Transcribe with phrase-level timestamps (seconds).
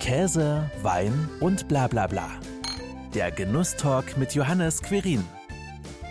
[0.00, 2.26] Käse, Wein und bla bla bla.
[3.14, 5.22] Der Genusstalk mit Johannes Querin.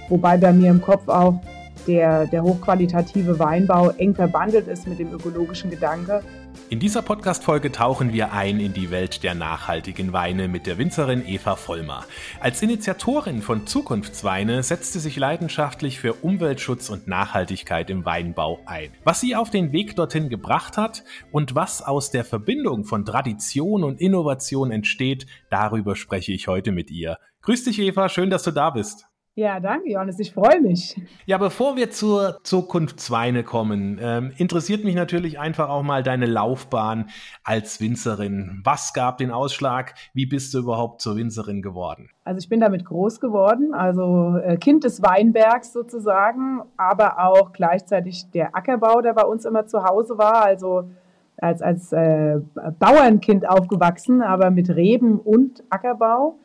[0.10, 1.42] Wobei bei mir im Kopf auch
[1.88, 6.22] der, der hochqualitative Weinbau eng verbandelt ist mit dem ökologischen Gedanke.
[6.70, 11.28] In dieser Podcast-Folge tauchen wir ein in die Welt der nachhaltigen Weine mit der Winzerin
[11.28, 12.06] Eva Vollmer.
[12.40, 18.92] Als Initiatorin von Zukunftsweine setzt sie sich leidenschaftlich für Umweltschutz und Nachhaltigkeit im Weinbau ein.
[19.04, 23.84] Was sie auf den Weg dorthin gebracht hat und was aus der Verbindung von Tradition
[23.84, 27.18] und Innovation entsteht, darüber spreche ich heute mit ihr.
[27.42, 29.09] Grüß dich, Eva, schön, dass du da bist.
[29.40, 30.20] Ja, danke, Johannes.
[30.20, 31.02] Ich freue mich.
[31.26, 37.06] Ja, bevor wir zur Zukunftsweine kommen, ähm, interessiert mich natürlich einfach auch mal deine Laufbahn
[37.46, 38.60] als Winzerin.
[38.66, 39.94] Was gab den Ausschlag?
[40.14, 42.10] Wie bist du überhaupt zur Winzerin geworden?
[42.26, 48.30] Also ich bin damit groß geworden, also äh, Kind des Weinbergs sozusagen, aber auch gleichzeitig
[48.32, 50.44] der Ackerbau, der bei uns immer zu Hause war.
[50.44, 50.92] Also
[51.38, 52.42] als, als äh,
[52.78, 56.40] Bauernkind aufgewachsen, aber mit Reben und Ackerbau.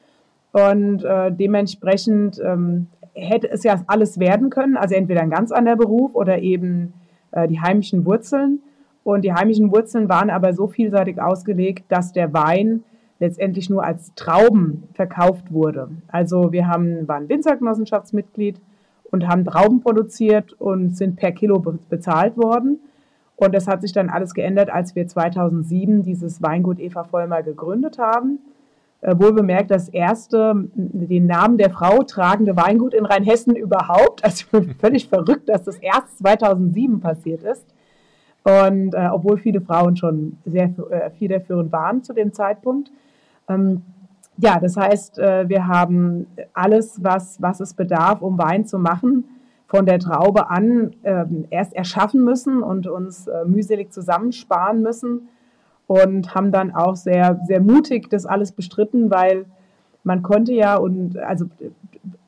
[0.55, 5.75] Und äh, dementsprechend ähm, hätte es ja alles werden können, also entweder ein ganz anderer
[5.75, 6.95] Beruf oder eben
[7.33, 8.61] äh, die heimischen Wurzeln.
[9.03, 12.85] Und die heimischen Wurzeln waren aber so vielseitig ausgelegt, dass der Wein
[13.19, 15.89] letztendlich nur als Trauben verkauft wurde.
[16.07, 18.61] Also wir haben, waren Winzergenossenschaftsmitglied
[19.11, 22.79] und haben Trauben produziert und sind per Kilo bezahlt worden.
[23.35, 27.99] Und das hat sich dann alles geändert, als wir 2007 dieses Weingut Eva Vollmer gegründet
[27.99, 28.39] haben
[29.05, 34.25] äh, wohl bemerkt das erste, den Namen der Frau tragende Weingut in Rheinhessen überhaupt.
[34.25, 34.47] Also
[34.81, 37.67] völlig verrückt, dass das erst 2007 passiert ist.
[38.45, 42.91] Und äh, obwohl viele Frauen schon sehr äh, federführend waren zu dem Zeitpunkt.
[43.47, 43.83] Ähm,
[44.39, 49.25] ja, das heißt, äh, wir haben alles, was, was es bedarf, um Wein zu machen,
[49.67, 55.29] von der Traube an ähm, erst erschaffen müssen und uns äh, mühselig zusammensparen müssen
[55.87, 59.47] und haben dann auch sehr, sehr mutig das alles bestritten, weil
[60.03, 61.47] man konnte ja und also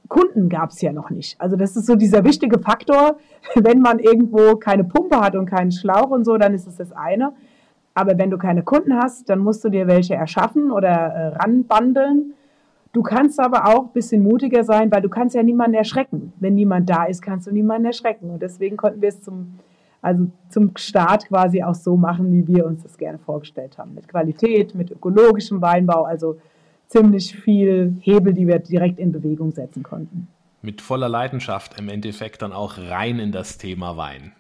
[0.09, 1.41] Kunden gab es ja noch nicht.
[1.41, 3.17] Also das ist so dieser wichtige Faktor.
[3.55, 6.93] Wenn man irgendwo keine Pumpe hat und keinen Schlauch und so, dann ist es das
[6.93, 7.33] eine.
[7.95, 12.35] Aber wenn du keine Kunden hast, dann musst du dir welche erschaffen oder äh, ranbandeln.
[12.93, 16.35] Du kannst aber auch ein bisschen mutiger sein, weil du kannst ja niemanden erschrecken.
[16.39, 18.29] Wenn niemand da ist, kannst du niemanden erschrecken.
[18.29, 19.59] Und deswegen konnten wir es zum
[20.03, 23.95] also zum Start quasi auch so machen, wie wir uns das gerne vorgestellt haben.
[23.95, 26.39] Mit Qualität, mit ökologischem Weinbau, also
[26.87, 30.29] ziemlich viel Hebel, die wir direkt in Bewegung setzen konnten.
[30.63, 34.33] Mit voller Leidenschaft im Endeffekt dann auch rein in das Thema Wein.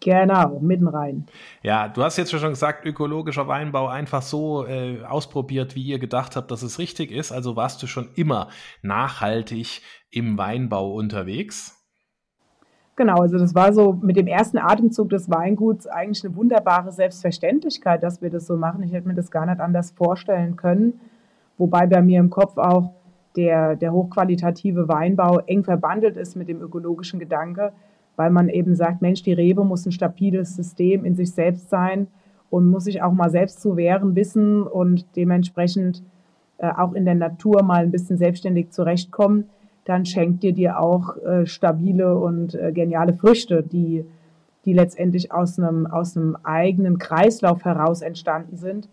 [0.00, 1.26] Genau, mitten rein.
[1.62, 6.34] Ja, du hast jetzt schon gesagt, ökologischer Weinbau einfach so äh, ausprobiert, wie ihr gedacht
[6.34, 7.30] habt, dass es richtig ist.
[7.30, 8.48] Also warst du schon immer
[8.82, 11.81] nachhaltig im Weinbau unterwegs?
[12.94, 18.02] Genau, also das war so mit dem ersten Atemzug des Weinguts eigentlich eine wunderbare Selbstverständlichkeit,
[18.02, 18.82] dass wir das so machen.
[18.82, 21.00] Ich hätte mir das gar nicht anders vorstellen können.
[21.56, 22.90] Wobei bei mir im Kopf auch
[23.36, 27.72] der, der hochqualitative Weinbau eng verbandelt ist mit dem ökologischen Gedanke,
[28.16, 32.08] weil man eben sagt, Mensch, die Rebe muss ein stabiles System in sich selbst sein
[32.50, 36.02] und muss sich auch mal selbst zu wehren wissen und dementsprechend
[36.58, 39.48] äh, auch in der Natur mal ein bisschen selbstständig zurechtkommen
[39.84, 44.04] dann schenkt dir dir auch äh, stabile und äh, geniale Früchte, die,
[44.64, 48.88] die letztendlich aus einem, aus einem eigenen Kreislauf heraus entstanden sind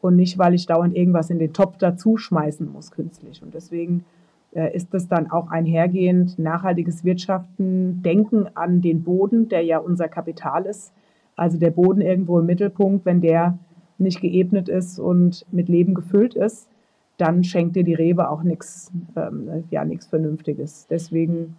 [0.00, 3.40] und nicht, weil ich dauernd irgendwas in den Topf dazu schmeißen muss künstlich.
[3.42, 4.04] Und deswegen
[4.52, 10.08] äh, ist es dann auch einhergehend nachhaltiges Wirtschaften, Denken an den Boden, der ja unser
[10.08, 10.92] Kapital ist.
[11.36, 13.58] Also der Boden irgendwo im Mittelpunkt, wenn der
[13.98, 16.68] nicht geebnet ist und mit Leben gefüllt ist,
[17.16, 20.86] dann schenkt dir die Rebe auch nichts, ähm, ja, nichts Vernünftiges.
[20.88, 21.56] Deswegen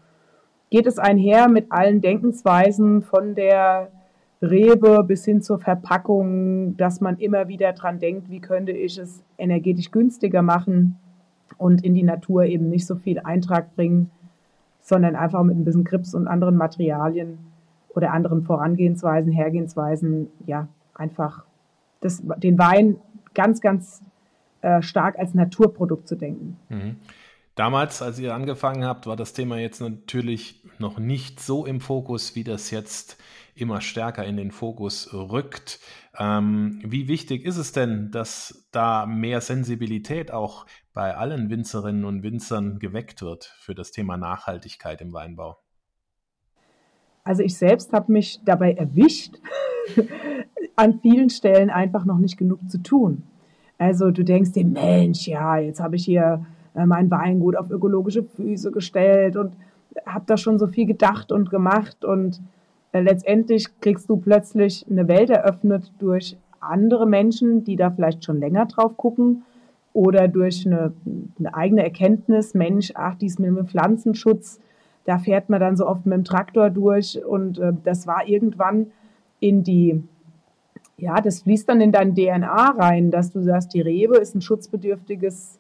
[0.70, 3.92] geht es einher mit allen Denkensweisen von der
[4.42, 9.24] Rebe bis hin zur Verpackung, dass man immer wieder dran denkt, wie könnte ich es
[9.38, 10.98] energetisch günstiger machen
[11.58, 14.10] und in die Natur eben nicht so viel Eintrag bringen,
[14.82, 17.38] sondern einfach mit ein bisschen Grips und anderen Materialien
[17.90, 21.46] oder anderen Vorangehensweisen, Hergehensweisen, ja, einfach
[22.02, 22.98] das, den Wein
[23.34, 24.04] ganz, ganz
[24.64, 26.58] äh, stark als Naturprodukt zu denken.
[26.70, 26.96] Mhm.
[27.56, 32.36] Damals, als ihr angefangen habt, war das Thema jetzt natürlich noch nicht so im Fokus,
[32.36, 33.22] wie das jetzt
[33.56, 35.80] immer stärker in den Fokus rückt.
[36.18, 42.24] Ähm, wie wichtig ist es denn, dass da mehr Sensibilität auch bei allen Winzerinnen und
[42.24, 45.58] Winzern geweckt wird für das Thema Nachhaltigkeit im Weinbau?
[47.24, 49.36] Also ich selbst habe mich dabei erwischt,
[50.76, 53.24] an vielen Stellen einfach noch nicht genug zu tun.
[53.84, 58.24] Also du denkst dir, Mensch, ja, jetzt habe ich hier äh, mein Weingut auf ökologische
[58.24, 59.58] Füße gestellt und
[60.06, 62.40] habe da schon so viel gedacht und gemacht und
[62.94, 68.40] äh, letztendlich kriegst du plötzlich eine Welt eröffnet durch andere Menschen, die da vielleicht schon
[68.40, 69.44] länger drauf gucken
[69.92, 70.94] oder durch eine,
[71.38, 74.62] eine eigene Erkenntnis, Mensch, ach, dies mit dem Pflanzenschutz,
[75.04, 78.92] da fährt man dann so oft mit dem Traktor durch und äh, das war irgendwann
[79.42, 80.02] in die,
[81.04, 84.42] ja, das fließt dann in dein DNA rein, dass du sagst, die Rebe ist ein
[84.42, 85.60] schutzbedürftiges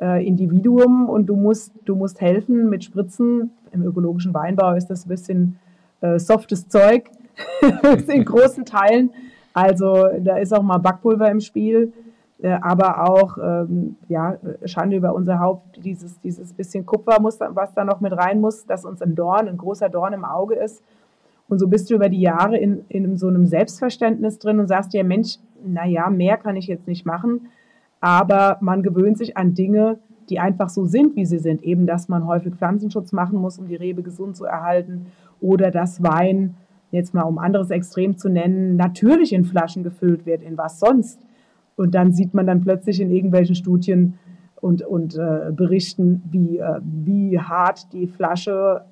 [0.00, 3.50] äh, Individuum und du musst, du musst helfen mit Spritzen.
[3.72, 5.58] Im ökologischen Weinbau ist das ein bisschen
[6.02, 7.10] äh, softes Zeug
[8.08, 9.10] in großen Teilen.
[9.54, 11.92] Also da ist auch mal Backpulver im Spiel,
[12.42, 17.72] äh, aber auch ähm, ja, Schande über unser Haupt, dieses, dieses bisschen Kupfer, muss, was
[17.72, 20.82] da noch mit rein muss, dass uns ein Dorn, ein großer Dorn im Auge ist.
[21.48, 24.92] Und so bist du über die Jahre in, in so einem Selbstverständnis drin und sagst
[24.92, 27.48] dir, Mensch, naja, mehr kann ich jetzt nicht machen.
[28.00, 29.98] Aber man gewöhnt sich an Dinge,
[30.28, 31.62] die einfach so sind, wie sie sind.
[31.62, 35.06] Eben, dass man häufig Pflanzenschutz machen muss, um die Rebe gesund zu erhalten.
[35.40, 36.54] Oder dass Wein,
[36.90, 40.42] jetzt mal um anderes Extrem zu nennen, natürlich in Flaschen gefüllt wird.
[40.42, 41.20] In was sonst?
[41.76, 44.18] Und dann sieht man dann plötzlich in irgendwelchen Studien
[44.60, 48.82] und, und äh, Berichten, wie, äh, wie hart die Flasche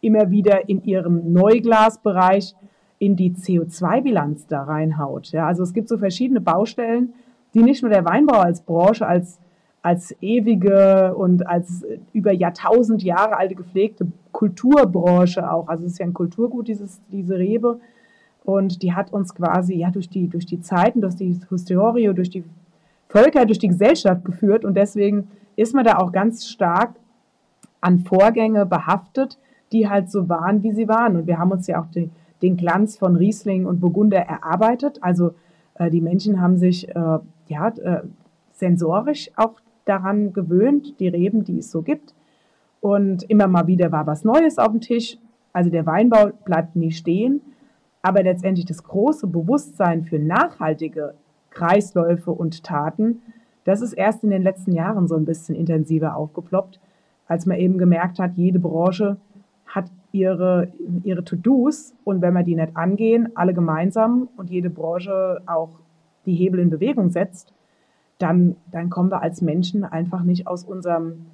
[0.00, 2.54] immer wieder in ihrem Neuglasbereich
[2.98, 5.32] in die CO2-Bilanz da reinhaut.
[5.32, 7.12] Ja, also es gibt so verschiedene Baustellen,
[7.54, 9.38] die nicht nur der Weinbau als Branche, als,
[9.82, 16.06] als ewige und als über Jahrtausend Jahre alte gepflegte Kulturbranche auch, also es ist ja
[16.06, 17.80] ein Kulturgut, dieses, diese Rebe,
[18.46, 22.30] und die hat uns quasi ja durch die, durch die Zeiten, durch die Historie, durch
[22.30, 22.44] die
[23.08, 24.64] Völker, durch die Gesellschaft geführt.
[24.64, 26.94] Und deswegen ist man da auch ganz stark
[27.80, 29.36] an Vorgänge behaftet,
[29.72, 31.16] die halt so waren, wie sie waren.
[31.16, 32.10] Und wir haben uns ja auch die,
[32.42, 34.98] den Glanz von Riesling und Burgunder erarbeitet.
[35.02, 35.34] Also
[35.74, 37.18] äh, die Menschen haben sich äh,
[37.48, 38.02] ja, äh,
[38.52, 42.14] sensorisch auch daran gewöhnt, die Reben, die es so gibt.
[42.80, 45.18] Und immer mal wieder war was Neues auf dem Tisch.
[45.52, 47.40] Also der Weinbau bleibt nie stehen.
[48.02, 51.14] Aber letztendlich das große Bewusstsein für nachhaltige
[51.50, 53.22] Kreisläufe und Taten,
[53.64, 56.78] das ist erst in den letzten Jahren so ein bisschen intensiver aufgeploppt,
[57.26, 59.16] als man eben gemerkt hat, jede Branche
[59.66, 60.72] hat ihre,
[61.02, 65.70] ihre To-Dos und wenn wir die nicht angehen, alle gemeinsam und jede Branche auch
[66.24, 67.52] die Hebel in Bewegung setzt,
[68.18, 71.26] dann, dann kommen wir als Menschen einfach nicht aus unserem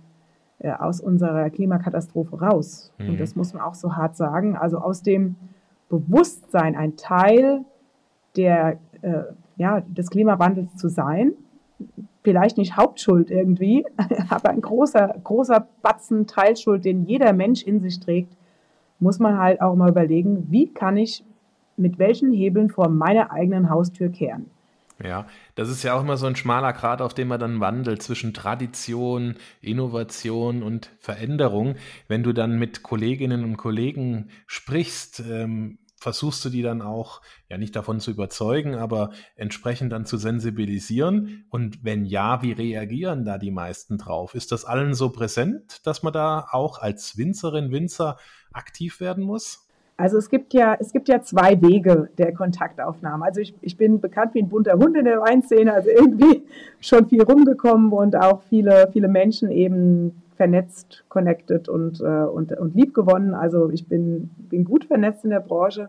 [0.62, 2.92] äh, aus unserer Klimakatastrophe raus.
[2.98, 3.10] Mhm.
[3.10, 4.56] Und das muss man auch so hart sagen.
[4.56, 5.34] Also aus dem
[5.88, 7.64] Bewusstsein, ein Teil
[8.36, 9.24] der, äh,
[9.56, 11.32] ja, des Klimawandels zu sein,
[12.22, 13.84] vielleicht nicht Hauptschuld irgendwie,
[14.28, 18.36] aber ein großer, großer Batzen Teilschuld, den jeder Mensch in sich trägt,
[18.98, 21.24] muss man halt auch mal überlegen, wie kann ich
[21.76, 24.50] mit welchen Hebeln vor meiner eigenen Haustür kehren.
[25.02, 25.26] Ja,
[25.56, 28.34] das ist ja auch immer so ein schmaler Grat, auf dem man dann wandelt zwischen
[28.34, 31.74] Tradition, Innovation und Veränderung.
[32.06, 37.56] Wenn du dann mit Kolleginnen und Kollegen sprichst, ähm, versuchst du die dann auch, ja
[37.56, 41.44] nicht davon zu überzeugen, aber entsprechend dann zu sensibilisieren?
[41.48, 44.34] Und wenn ja, wie reagieren da die meisten drauf?
[44.34, 48.18] Ist das allen so präsent, dass man da auch als Winzerin, Winzer
[48.52, 49.66] aktiv werden muss?
[49.96, 53.24] Also es gibt ja, es gibt ja zwei Wege der Kontaktaufnahme.
[53.24, 56.42] Also ich, ich bin bekannt wie ein bunter Hund in der Weinszene, also irgendwie
[56.80, 62.74] schon viel rumgekommen und auch viele, viele Menschen eben vernetzt, connected und, äh, und, und
[62.74, 63.34] lieb gewonnen.
[63.34, 65.88] Also ich bin, bin gut vernetzt in der Branche.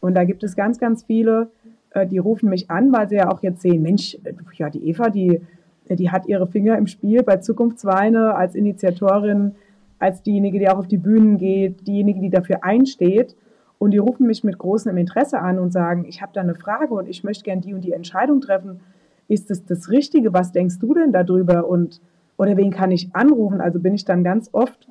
[0.00, 1.50] Und da gibt es ganz, ganz viele,
[1.90, 4.16] äh, die rufen mich an, weil sie ja auch jetzt sehen, Mensch,
[4.54, 5.40] ja, die Eva, die,
[5.88, 9.54] die hat ihre Finger im Spiel bei Zukunftsweine als Initiatorin,
[9.98, 13.36] als diejenige, die auch auf die Bühnen geht, diejenige, die dafür einsteht.
[13.78, 16.94] Und die rufen mich mit großem Interesse an und sagen, ich habe da eine Frage
[16.94, 18.80] und ich möchte gern die und die Entscheidung treffen.
[19.28, 20.32] Ist es das Richtige?
[20.32, 21.68] Was denkst du denn darüber?
[21.68, 22.00] Und
[22.38, 23.60] oder wen kann ich anrufen?
[23.60, 24.88] Also bin ich dann ganz oft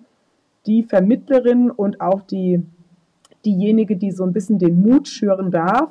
[0.68, 2.62] die Vermittlerin und auch die,
[3.46, 5.90] diejenige, die so ein bisschen den Mut schüren darf,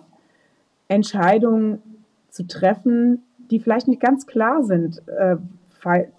[0.87, 1.83] Entscheidungen
[2.29, 5.03] zu treffen, die vielleicht nicht ganz klar sind.
[5.09, 5.37] Äh,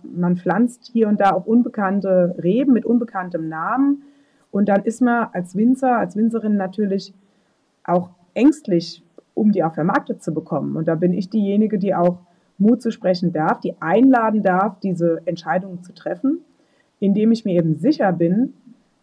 [0.04, 4.04] man pflanzt hier und da auch unbekannte Reben mit unbekanntem Namen
[4.50, 7.14] und dann ist man als Winzer, als Winzerin natürlich
[7.84, 9.04] auch ängstlich,
[9.34, 10.78] um die auch vermarktet zu bekommen.
[10.78, 12.20] Und da bin ich diejenige, die auch
[12.58, 16.40] Mut zu sprechen darf, die einladen darf, diese Entscheidungen zu treffen,
[17.00, 18.54] indem ich mir eben sicher bin,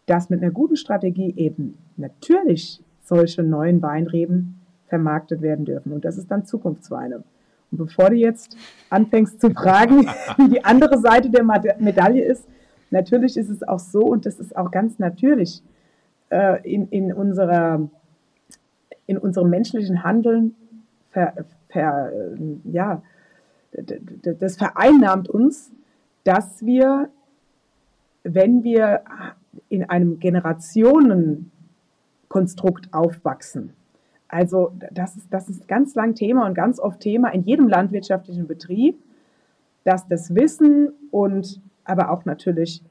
[0.05, 5.91] dass mit einer guten Strategie eben natürlich solche neuen Weinreben vermarktet werden dürfen.
[5.93, 7.23] Und das ist dann Zukunftsweine.
[7.71, 8.55] Und bevor du jetzt
[8.89, 10.07] anfängst zu fragen,
[10.37, 12.45] wie die andere Seite der Medaille ist,
[12.91, 15.63] natürlich ist es auch so, und das ist auch ganz natürlich
[16.29, 17.87] äh, in, in, unserer,
[19.07, 20.55] in unserem menschlichen Handeln
[21.11, 21.33] ver,
[21.69, 22.11] ver,
[22.65, 23.01] ja,
[24.39, 25.71] das vereinnahmt uns,
[26.23, 27.09] dass wir,
[28.23, 29.01] wenn wir
[29.69, 33.73] in einem Generationenkonstrukt aufwachsen,
[34.27, 38.47] Also das ist, das ist ganz lang Thema und ganz oft Thema in jedem landwirtschaftlichen
[38.47, 38.97] Betrieb,
[39.83, 42.81] dass das Wissen und aber auch natürlich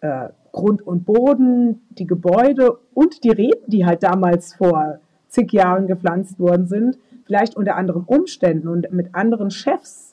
[0.00, 5.86] äh, Grund und Boden, die Gebäude und die Reben, die halt damals vor zig Jahren
[5.86, 10.11] gepflanzt worden sind, vielleicht unter anderen Umständen und mit anderen Chefs,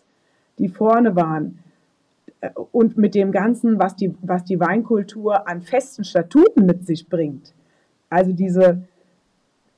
[0.60, 1.60] die vorne waren,
[2.42, 7.10] äh, und mit dem Ganzen, was die, was die Weinkultur an festen Statuten mit sich
[7.10, 7.54] bringt.
[8.10, 8.84] Also diese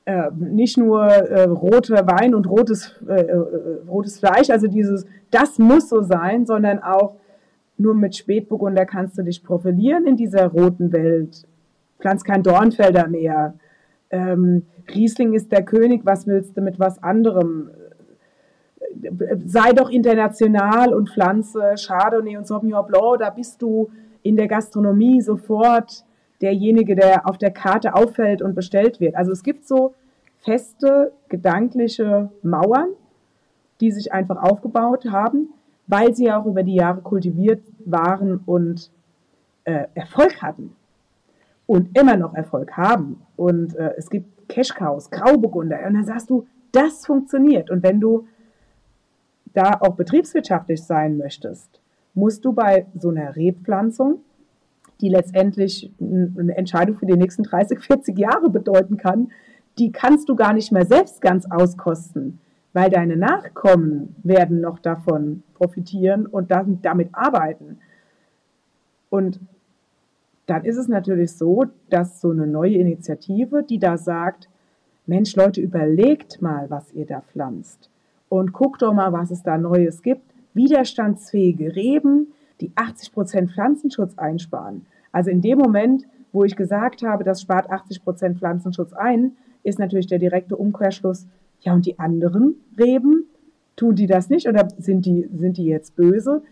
[0.04, 3.36] äh, nicht nur äh, roter Wein und rotes, äh, äh,
[3.88, 7.16] rotes Fleisch, also dieses, das muss so sein, sondern auch
[7.78, 11.46] nur mit Spätburgunder kannst du dich profilieren in dieser roten Welt.
[12.00, 13.54] Pflanzt kein Dornfelder mehr.
[14.10, 17.70] Ähm, Riesling ist der König, was willst du mit was anderem?
[19.46, 23.90] Sei doch international und pflanze Chardonnay und Sauvignon Blanc, da bist du
[24.22, 26.04] in der Gastronomie sofort
[26.40, 29.14] derjenige, der auf der Karte auffällt und bestellt wird.
[29.14, 29.94] Also es gibt so
[30.38, 32.88] feste gedankliche Mauern,
[33.80, 35.48] die sich einfach aufgebaut haben,
[35.86, 38.90] weil sie auch über die Jahre kultiviert waren und
[39.64, 40.74] äh, Erfolg hatten
[41.66, 43.22] und immer noch Erfolg haben.
[43.36, 45.78] Und äh, es gibt Cashcows, Grauburgunder.
[45.86, 47.70] Und dann sagst du, das funktioniert.
[47.70, 48.26] Und wenn du
[49.54, 51.80] da auch betriebswirtschaftlich sein möchtest,
[52.14, 54.20] musst du bei so einer Rebpflanzung,
[55.00, 59.30] die letztendlich eine Entscheidung für die nächsten 30, 40 Jahre bedeuten kann,
[59.78, 62.38] die kannst du gar nicht mehr selbst ganz auskosten,
[62.72, 67.78] weil deine Nachkommen werden noch davon profitieren und damit arbeiten.
[69.10, 69.40] Und
[70.46, 74.48] dann ist es natürlich so, dass so eine neue Initiative, die da sagt,
[75.06, 77.91] Mensch, Leute, überlegt mal, was ihr da pflanzt
[78.32, 80.22] und guckt doch mal, was es da Neues gibt.
[80.54, 82.28] Widerstandsfähige Reben,
[82.62, 84.86] die 80 Prozent Pflanzenschutz einsparen.
[85.12, 89.32] Also in dem Moment, wo ich gesagt habe, das spart 80 Prozent Pflanzenschutz ein,
[89.64, 91.26] ist natürlich der direkte Umkehrschluss,
[91.60, 93.26] ja, und die anderen Reben,
[93.76, 96.42] tun die das nicht oder sind die, sind die jetzt böse?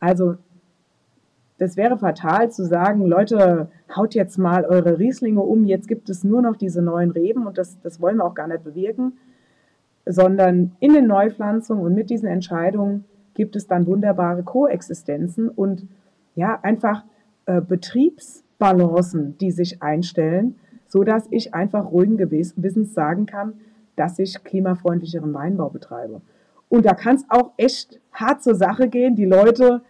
[0.00, 0.38] Also,
[1.58, 6.24] das wäre fatal zu sagen, Leute, haut jetzt mal eure Rieslinge um, jetzt gibt es
[6.24, 9.12] nur noch diese neuen Reben und das, das wollen wir auch gar nicht bewirken,
[10.08, 15.86] sondern in den Neupflanzungen und mit diesen Entscheidungen gibt es dann wunderbare Koexistenzen und
[16.34, 17.04] ja, einfach
[17.46, 23.54] äh, Betriebsbalancen, die sich einstellen, so dass ich einfach ruhigen Gewissens sagen kann,
[23.96, 26.22] dass ich klimafreundlicheren Weinbau betreibe.
[26.68, 29.14] Und da kann es auch echt hart zur Sache gehen.
[29.14, 29.82] Die Leute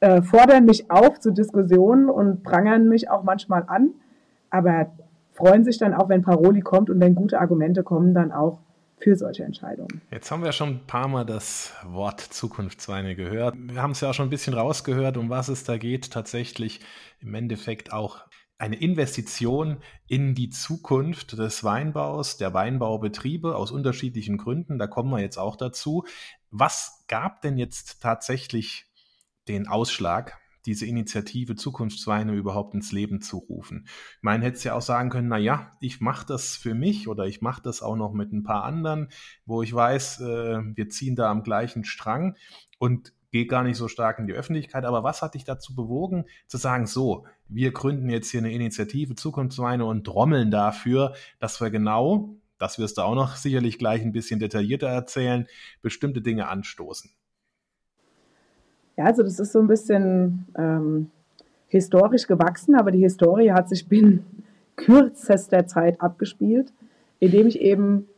[0.00, 3.90] äh, fordern mich auf zu Diskussionen und prangern mich auch manchmal an,
[4.50, 4.90] aber
[5.32, 8.58] freuen sich dann auch, wenn Paroli kommt und wenn gute Argumente kommen, dann auch
[9.02, 10.00] für solche Entscheidungen.
[10.10, 13.56] Jetzt haben wir schon ein paar Mal das Wort Zukunftsweine gehört.
[13.58, 16.10] Wir haben es ja auch schon ein bisschen rausgehört, um was es da geht.
[16.10, 16.80] Tatsächlich
[17.20, 18.24] im Endeffekt auch
[18.58, 24.78] eine Investition in die Zukunft des Weinbaus, der Weinbaubetriebe aus unterschiedlichen Gründen.
[24.78, 26.04] Da kommen wir jetzt auch dazu.
[26.50, 28.86] Was gab denn jetzt tatsächlich
[29.48, 33.84] den Ausschlag, diese Initiative Zukunftsweine überhaupt ins Leben zu rufen?
[34.16, 37.08] Ich meine, hätte es ja auch sagen können, na ja, ich mache das für mich
[37.08, 39.08] oder ich mache das auch noch mit ein paar anderen,
[39.46, 42.36] wo ich weiß, äh, wir ziehen da am gleichen Strang
[42.78, 44.84] und gehe gar nicht so stark in die Öffentlichkeit.
[44.84, 49.16] Aber was hat dich dazu bewogen, zu sagen, so, wir gründen jetzt hier eine Initiative
[49.16, 54.12] Zukunftsweine und trommeln dafür, dass wir genau, das wirst du auch noch sicherlich gleich ein
[54.12, 55.46] bisschen detaillierter erzählen,
[55.80, 57.10] bestimmte Dinge anstoßen?
[58.96, 61.10] Ja, also das ist so ein bisschen ähm,
[61.68, 64.24] historisch gewachsen, aber die Historie hat sich binnen
[64.76, 66.72] kürzester Zeit abgespielt,
[67.18, 68.08] indem ich eben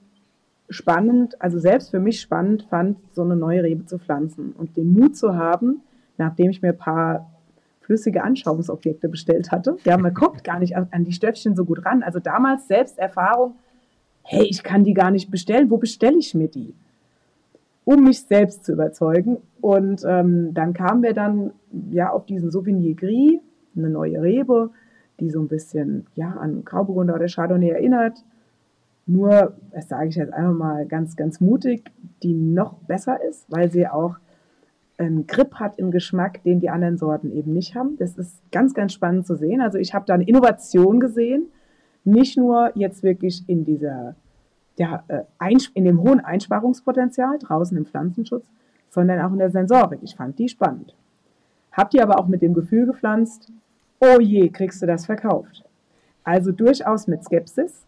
[0.70, 4.92] spannend, also selbst für mich spannend fand, so eine neue Rebe zu pflanzen und den
[4.92, 5.82] Mut zu haben,
[6.16, 7.30] nachdem ich mir ein paar
[7.80, 9.76] flüssige Anschauungsobjekte bestellt hatte.
[9.84, 12.02] Ja, man kommt gar nicht an die Stöffchen so gut ran.
[12.02, 13.56] Also damals Selbsterfahrung,
[14.22, 16.74] hey, ich kann die gar nicht bestellen, wo bestelle ich mir die?
[17.84, 19.38] Um mich selbst zu überzeugen.
[19.60, 21.52] Und ähm, dann kamen wir dann
[21.90, 23.40] ja auf diesen Souvenir Gris,
[23.76, 24.70] eine neue Rebe,
[25.20, 28.24] die so ein bisschen ja, an Grauburgunder oder Chardonnay erinnert
[29.06, 31.90] nur, das sage ich jetzt einfach mal ganz, ganz mutig,
[32.22, 34.16] die noch besser ist, weil sie auch
[34.96, 37.96] einen Grip hat im Geschmack, den die anderen Sorten eben nicht haben.
[37.98, 39.60] Das ist ganz, ganz spannend zu sehen.
[39.60, 41.46] Also ich habe da eine Innovation gesehen,
[42.04, 44.14] nicht nur jetzt wirklich in dieser,
[44.76, 45.22] ja, äh,
[45.74, 48.46] in dem hohen Einsparungspotenzial draußen im Pflanzenschutz,
[48.90, 50.00] sondern auch in der Sensorik.
[50.02, 50.94] Ich fand die spannend.
[51.72, 53.50] Habt ihr aber auch mit dem Gefühl gepflanzt,
[54.00, 55.64] oh je, kriegst du das verkauft.
[56.22, 57.84] Also durchaus mit Skepsis,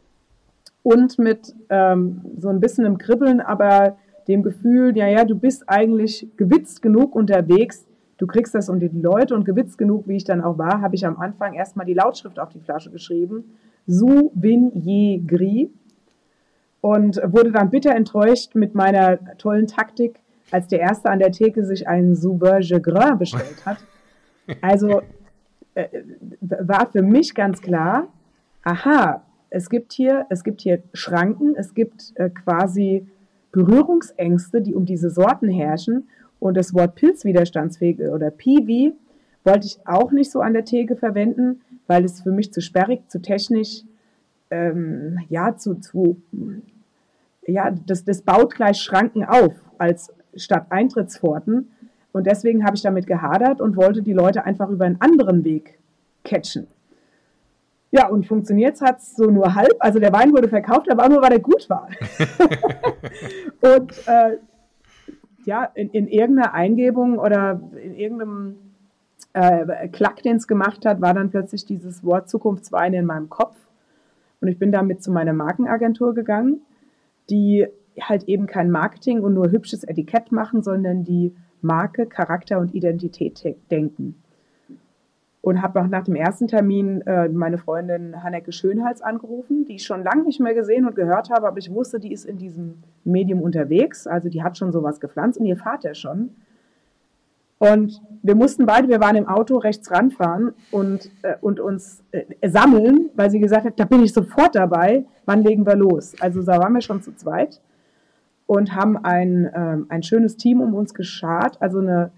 [0.86, 3.96] und mit ähm, so ein bisschen im Kribbeln, aber
[4.28, 7.84] dem Gefühl, ja, ja, du bist eigentlich gewitzt genug unterwegs,
[8.18, 10.94] du kriegst das unter die Leute und gewitzt genug, wie ich dann auch war, habe
[10.94, 13.56] ich am Anfang erstmal die Lautschrift auf die Flasche geschrieben,
[13.88, 15.70] Souvenir Gris.
[16.86, 20.20] Und wurde dann bitter enttäuscht mit meiner tollen Taktik,
[20.52, 23.78] als der Erste an der Theke sich einen Sauvage Gras bestellt hat.
[24.60, 25.02] Also
[25.74, 25.88] äh,
[26.40, 28.06] war für mich ganz klar,
[28.62, 33.08] aha, es gibt hier, es gibt hier Schranken, es gibt äh, quasi
[33.50, 36.08] Berührungsängste, die um diese Sorten herrschen.
[36.38, 38.94] Und das Wort pilzwiderstandsfähig oder PV
[39.42, 43.10] wollte ich auch nicht so an der Theke verwenden, weil es für mich zu sperrig,
[43.10, 43.82] zu technisch,
[44.50, 46.22] ähm, ja, zu, zu,
[47.46, 51.70] ja, das, das baut gleich Schranken auf als statt Eintrittspforten.
[52.12, 55.78] Und deswegen habe ich damit gehadert und wollte die Leute einfach über einen anderen Weg
[56.24, 56.66] catchen.
[57.90, 59.74] Ja, und funktioniert hat es so nur halb.
[59.78, 61.88] Also der Wein wurde verkauft, aber auch nur, weil er gut war.
[63.60, 64.38] und äh,
[65.44, 68.56] ja, in, in, irgendeiner Eingebung oder in irgendeinem
[69.32, 73.56] äh, Klack, den es gemacht hat, war dann plötzlich dieses Wort Zukunftswein in meinem Kopf.
[74.40, 76.62] Und ich bin damit zu meiner Markenagentur gegangen,
[77.30, 77.66] die
[78.00, 83.56] halt eben kein Marketing und nur hübsches Etikett machen, sondern die Marke, Charakter und Identität
[83.70, 84.22] denken
[85.46, 89.84] und habe auch nach dem ersten Termin äh, meine Freundin Hanneke Schönhals angerufen, die ich
[89.84, 92.82] schon lange nicht mehr gesehen und gehört habe, aber ich wusste, die ist in diesem
[93.04, 96.30] Medium unterwegs, also die hat schon sowas gepflanzt und ihr Vater schon.
[97.58, 102.48] Und wir mussten beide, wir waren im Auto rechts ranfahren und, äh, und uns äh,
[102.48, 106.14] sammeln, weil sie gesagt hat, da bin ich sofort dabei, wann legen wir los?
[106.20, 107.60] Also da waren wir schon zu zweit
[108.46, 112.10] und haben ein, ähm, ein schönes Team um uns geschart, also eine,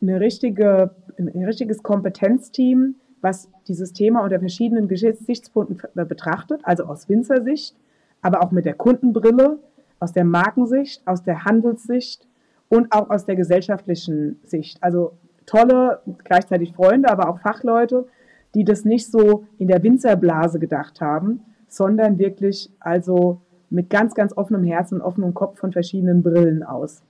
[0.00, 7.74] eine richtige ein richtiges Kompetenzteam, was dieses Thema unter verschiedenen Gesichtspunkten betrachtet, also aus Winzersicht,
[8.22, 9.58] aber auch mit der Kundenbrille,
[10.00, 12.26] aus der Markensicht, aus der Handelssicht
[12.74, 14.82] und auch aus der gesellschaftlichen Sicht.
[14.82, 15.12] Also
[15.46, 18.06] tolle, gleichzeitig Freunde, aber auch Fachleute,
[18.54, 23.40] die das nicht so in der Winzerblase gedacht haben, sondern wirklich also
[23.70, 27.02] mit ganz, ganz offenem Herzen und offenem Kopf von verschiedenen Brillen aus.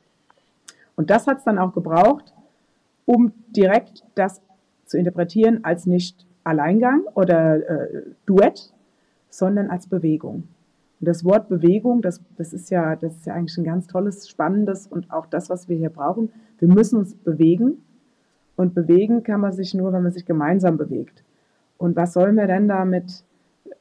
[0.96, 2.34] Und das hat es dann auch gebraucht,
[3.06, 4.42] um direkt das
[4.84, 8.70] zu interpretieren als nicht Alleingang oder äh, Duett,
[9.30, 10.44] sondern als Bewegung.
[11.04, 14.26] Und das Wort Bewegung, das, das, ist ja, das ist ja eigentlich ein ganz tolles,
[14.26, 16.30] spannendes und auch das, was wir hier brauchen.
[16.58, 17.82] Wir müssen uns bewegen
[18.56, 21.22] und bewegen kann man sich nur, wenn man sich gemeinsam bewegt.
[21.76, 23.22] Und was sollen wir denn da mit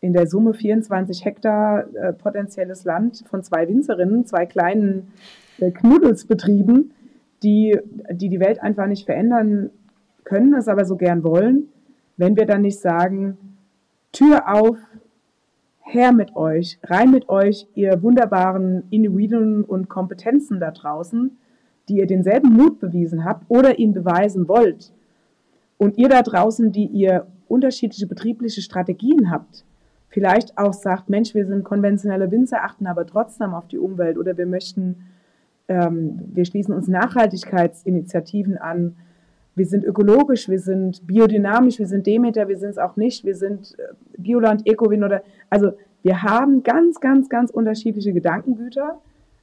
[0.01, 5.13] in der Summe 24 Hektar äh, potenzielles Land von zwei Winzerinnen, zwei kleinen
[5.59, 6.91] äh, Knuddelsbetrieben,
[7.41, 7.79] die,
[8.11, 9.69] die die Welt einfach nicht verändern
[10.25, 11.69] können, es aber so gern wollen,
[12.17, 13.37] wenn wir dann nicht sagen,
[14.11, 14.77] Tür auf,
[15.83, 21.37] her mit euch, rein mit euch, ihr wunderbaren Individuen und Kompetenzen da draußen,
[21.89, 24.91] die ihr denselben Mut bewiesen habt oder ihn beweisen wollt.
[25.77, 29.65] Und ihr da draußen, die ihr unterschiedliche betriebliche Strategien habt,
[30.07, 34.37] vielleicht auch sagt, Mensch, wir sind konventionelle Winzer, achten aber trotzdem auf die Umwelt oder
[34.37, 34.95] wir möchten
[35.67, 38.95] ähm, wir schließen uns Nachhaltigkeitsinitiativen an.
[39.55, 43.35] Wir sind ökologisch, wir sind biodynamisch, wir sind Demeter, wir sind es auch nicht, wir
[43.35, 48.99] sind äh, Bioland, Ecowin oder, also wir haben ganz, ganz, ganz unterschiedliche Gedankengüter,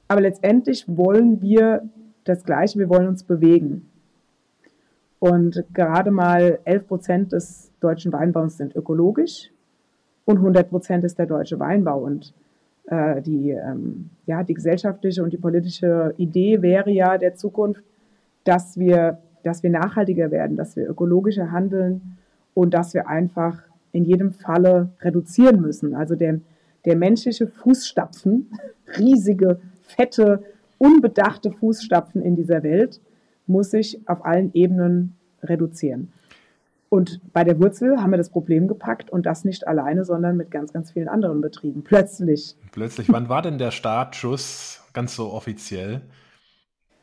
[0.07, 1.89] aber letztendlich wollen wir
[2.23, 3.89] das Gleiche, wir wollen uns bewegen.
[5.19, 9.51] Und gerade mal 11 Prozent des deutschen Weinbaus sind ökologisch
[10.25, 11.99] und 100 Prozent ist der deutsche Weinbau.
[11.99, 12.33] Und
[12.87, 17.83] äh, die, ähm, ja, die gesellschaftliche und die politische Idee wäre ja der Zukunft,
[18.43, 22.17] dass wir, dass wir nachhaltiger werden, dass wir ökologischer handeln
[22.53, 25.95] und dass wir einfach in jedem Falle reduzieren müssen.
[25.95, 26.39] Also der,
[26.85, 28.49] der menschliche Fußstapfen,
[28.97, 30.43] riesige, fette,
[30.77, 33.01] unbedachte Fußstapfen in dieser Welt,
[33.47, 36.11] muss sich auf allen Ebenen reduzieren.
[36.89, 40.51] Und bei der Wurzel haben wir das Problem gepackt und das nicht alleine, sondern mit
[40.51, 41.83] ganz, ganz vielen anderen Betrieben.
[41.83, 42.57] Plötzlich.
[42.73, 43.07] Plötzlich.
[43.09, 46.01] Wann war denn der Startschuss ganz so offiziell?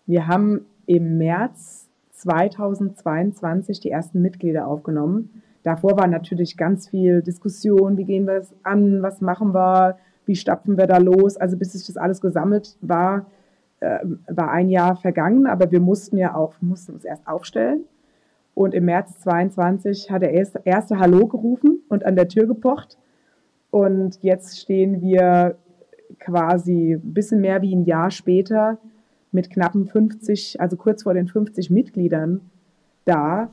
[0.04, 1.87] Wir haben im März
[2.18, 5.42] 2022 die ersten Mitglieder aufgenommen.
[5.62, 10.36] Davor war natürlich ganz viel Diskussion, wie gehen wir es an, was machen wir, wie
[10.36, 11.36] stapfen wir da los.
[11.36, 13.26] Also bis sich das alles gesammelt war,
[13.80, 17.84] äh, war ein Jahr vergangen, aber wir mussten ja auch, mussten uns erst aufstellen.
[18.54, 22.98] Und im März 22 hat er erst erste Hallo gerufen und an der Tür gepocht.
[23.70, 25.56] Und jetzt stehen wir
[26.18, 28.78] quasi ein bisschen mehr wie ein Jahr später
[29.32, 32.40] mit knappen 50, also kurz vor den 50 Mitgliedern
[33.04, 33.50] da,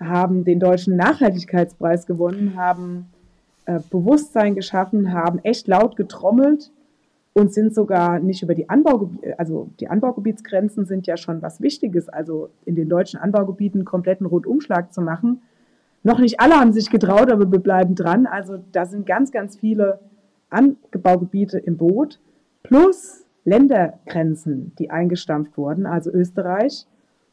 [0.00, 3.06] haben den deutschen Nachhaltigkeitspreis gewonnen, haben
[3.66, 6.70] äh, Bewusstsein geschaffen, haben echt laut getrommelt
[7.32, 12.08] und sind sogar nicht über die Anbaugebiete, also die Anbaugebietsgrenzen sind ja schon was Wichtiges,
[12.08, 15.42] also in den deutschen Anbaugebieten kompletten Rundumschlag zu machen.
[16.02, 18.26] Noch nicht alle haben sich getraut, aber wir bleiben dran.
[18.26, 20.00] Also da sind ganz, ganz viele
[20.50, 22.20] Anbaugebiete im Boot.
[22.62, 26.86] plus Ländergrenzen, die eingestampft wurden, also Österreich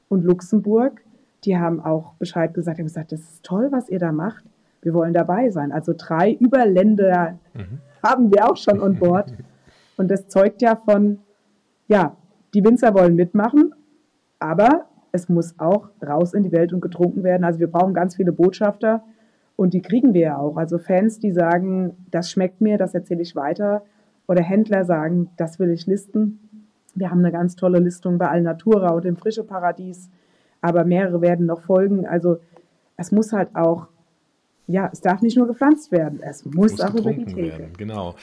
[0.09, 1.01] und Luxemburg,
[1.43, 4.43] die haben auch Bescheid gesagt, haben gesagt, das ist toll, was ihr da macht.
[4.81, 5.71] Wir wollen dabei sein.
[5.71, 7.79] Also drei Überländer mhm.
[8.03, 9.33] haben wir auch schon an Bord.
[9.97, 11.19] Und das zeugt ja von,
[11.87, 12.15] ja,
[12.53, 13.73] die Winzer wollen mitmachen,
[14.39, 17.45] aber es muss auch raus in die Welt und getrunken werden.
[17.45, 19.03] Also wir brauchen ganz viele Botschafter
[19.55, 20.57] und die kriegen wir ja auch.
[20.57, 23.83] Also Fans, die sagen, das schmeckt mir, das erzähle ich weiter.
[24.27, 26.39] Oder Händler sagen, das will ich listen.
[26.95, 30.09] Wir haben eine ganz tolle Listung bei Alnatura und im Frische Paradies,
[30.61, 32.07] aber mehrere werden noch folgen.
[32.07, 32.37] Also
[32.97, 33.87] es muss halt auch,
[34.67, 37.59] ja, es darf nicht nur gepflanzt werden, es muss, muss auch über die Theke.
[37.59, 37.73] Werden.
[37.77, 38.15] Genau.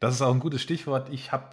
[0.00, 1.08] Das ist auch ein gutes Stichwort.
[1.10, 1.46] Ich habe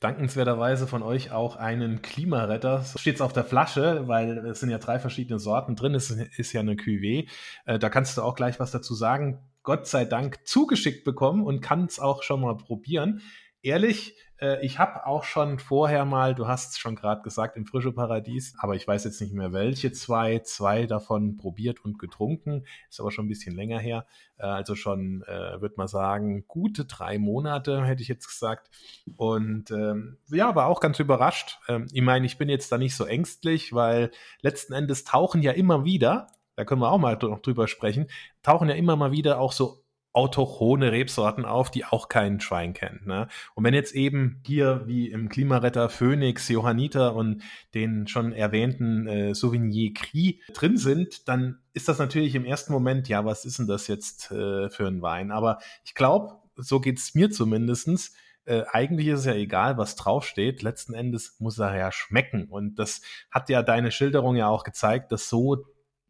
[0.00, 2.80] dankenswerterweise von euch auch einen Klimaretter.
[2.80, 5.94] So steht es auf der Flasche, weil es sind ja drei verschiedene Sorten drin.
[5.94, 7.28] Es ist ja eine Cuvée.
[7.64, 9.38] Äh, da kannst du auch gleich was dazu sagen.
[9.62, 13.22] Gott sei Dank zugeschickt bekommen und kann es auch schon mal probieren.
[13.62, 17.64] Ehrlich, äh, ich habe auch schon vorher mal, du hast es schon gerade gesagt, im
[17.64, 22.66] Frische Paradies, aber ich weiß jetzt nicht mehr welche zwei, zwei davon probiert und getrunken,
[22.90, 24.04] ist aber schon ein bisschen länger her,
[24.38, 28.68] äh, also schon, äh, würde man sagen, gute drei Monate, hätte ich jetzt gesagt.
[29.16, 31.60] Und ähm, ja, war auch ganz überrascht.
[31.68, 35.52] Ähm, ich meine, ich bin jetzt da nicht so ängstlich, weil letzten Endes tauchen ja
[35.52, 38.08] immer wieder, da können wir auch mal noch drüber sprechen,
[38.42, 39.81] tauchen ja immer mal wieder auch so
[40.12, 43.06] autochone Rebsorten auf, die auch kein Schwein kennt.
[43.06, 43.28] Ne?
[43.54, 47.42] Und wenn jetzt eben hier wie im Klimaretter Phoenix, Johanniter und
[47.74, 53.08] den schon erwähnten äh, Sauvigny Cri drin sind, dann ist das natürlich im ersten Moment,
[53.08, 55.30] ja, was ist denn das jetzt äh, für ein Wein?
[55.30, 58.12] Aber ich glaube, so geht's mir zumindestens.
[58.44, 60.62] Äh, eigentlich ist es ja egal, was draufsteht.
[60.62, 62.48] Letzten Endes muss er ja schmecken.
[62.48, 65.64] Und das hat ja deine Schilderung ja auch gezeigt, dass so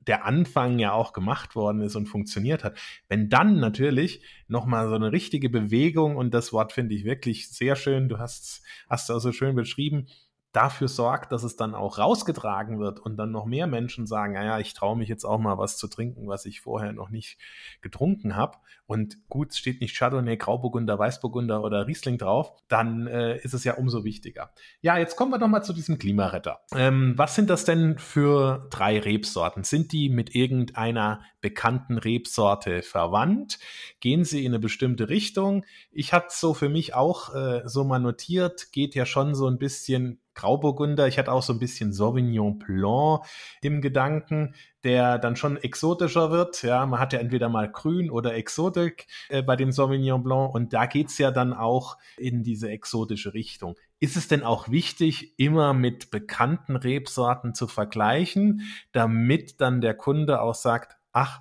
[0.07, 2.79] der Anfang ja auch gemacht worden ist und funktioniert hat.
[3.09, 7.77] Wenn dann natürlich nochmal so eine richtige Bewegung, und das Wort finde ich wirklich sehr
[7.77, 10.07] schön, du hast es auch so schön beschrieben,
[10.53, 14.59] dafür sorgt, dass es dann auch rausgetragen wird und dann noch mehr Menschen sagen, naja,
[14.59, 17.39] ich traue mich jetzt auch mal was zu trinken, was ich vorher noch nicht
[17.81, 18.59] getrunken habe.
[18.93, 23.73] Und gut, steht nicht Chardonnay, Grauburgunder, Weißburgunder oder Riesling drauf, dann äh, ist es ja
[23.73, 24.53] umso wichtiger.
[24.83, 26.61] Ja, jetzt kommen wir doch mal zu diesem Klimaretter.
[26.75, 29.65] Ähm, was sind das denn für drei Rebsorten?
[29.65, 33.59] Sind die mit irgendeiner bekannten Rebsorte verwandt?
[34.01, 35.65] Gehen sie in eine bestimmte Richtung?
[35.91, 39.57] Ich hatte so für mich auch äh, so mal notiert, geht ja schon so ein
[39.57, 41.09] bisschen Grauburgunder.
[41.09, 43.25] Ich hatte auch so ein bisschen Sauvignon Blanc
[43.63, 46.63] im Gedanken, der dann schon exotischer wird.
[46.63, 50.73] Ja, man hat ja entweder mal Grün oder Exotik äh, bei dem Sauvignon Blanc und
[50.73, 53.77] da geht's ja dann auch in diese exotische Richtung.
[54.01, 60.41] Ist es denn auch wichtig, immer mit bekannten Rebsorten zu vergleichen, damit dann der Kunde
[60.41, 61.41] auch sagt, ach,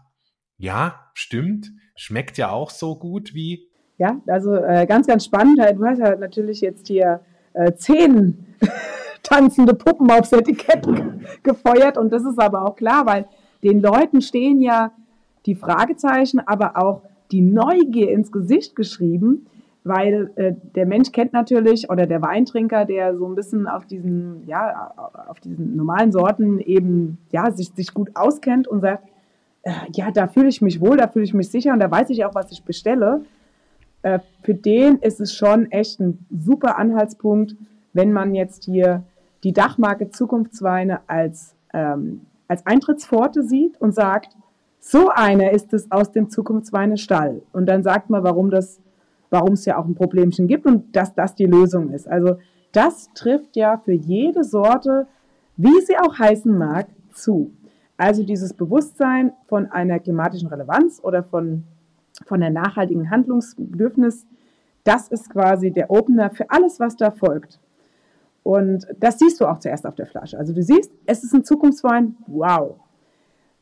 [0.58, 3.70] ja, stimmt, schmeckt ja auch so gut wie.
[3.98, 5.60] Ja, also äh, ganz, ganz spannend.
[5.60, 7.22] Du hast ja natürlich jetzt hier
[7.54, 8.46] äh, zehn
[9.32, 10.88] tanzende Puppen aufs Etikett
[11.44, 11.98] gefeuert.
[11.98, 13.26] Und das ist aber auch klar, weil
[13.64, 14.92] den Leuten stehen ja
[15.46, 19.48] die Fragezeichen, aber auch die Neugier ins Gesicht geschrieben,
[19.84, 24.46] weil äh, der Mensch kennt natürlich oder der Weintrinker, der so ein bisschen auf diesen
[24.46, 24.94] ja
[25.28, 29.08] auf diesen normalen Sorten eben ja sich sich gut auskennt und sagt
[29.64, 32.10] äh, ja da fühle ich mich wohl, da fühle ich mich sicher und da weiß
[32.12, 33.22] ich auch was ich bestelle.
[34.04, 37.56] Äh, für den ist es schon echt ein super Anhaltspunkt,
[37.94, 39.04] wenn man jetzt hier
[39.44, 44.36] die Dachmarke Zukunftsweine als, ähm, als Eintrittspforte sieht und sagt,
[44.80, 47.44] so einer ist es aus dem Zukunftsweine-Stall.
[47.54, 48.82] Und dann sagt man, warum das,
[49.30, 52.08] warum es ja auch ein Problemchen gibt und dass das die Lösung ist.
[52.08, 52.38] Also
[52.72, 55.08] das trifft ja für jede Sorte,
[55.58, 57.52] wie sie auch heißen mag, zu.
[57.98, 61.64] Also dieses Bewusstsein von einer klimatischen Relevanz oder von,
[62.26, 64.26] von der nachhaltigen Handlungsbedürfnis,
[64.84, 67.60] das ist quasi der Opener für alles, was da folgt.
[68.44, 70.38] Und das siehst du auch zuerst auf der Flasche.
[70.38, 72.76] Also du siehst, es ist ein Zukunftswein, wow.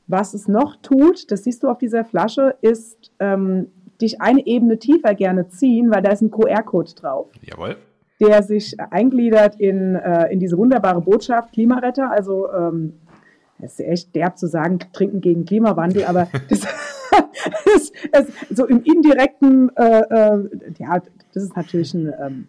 [0.07, 3.67] Was es noch tut, das siehst du auf dieser Flasche, ist ähm,
[4.01, 7.27] dich eine Ebene tiefer gerne ziehen, weil da ist ein QR-Code drauf.
[7.41, 7.77] Jawohl.
[8.19, 12.09] Der sich eingliedert in, äh, in diese wunderbare Botschaft Klimaretter.
[12.09, 12.93] Also ähm,
[13.59, 16.61] es ist echt derb zu sagen, trinken gegen Klimawandel, aber das,
[17.75, 21.01] ist, ist so im indirekten, äh, äh, ja,
[21.33, 22.47] das ist natürlich ein ähm,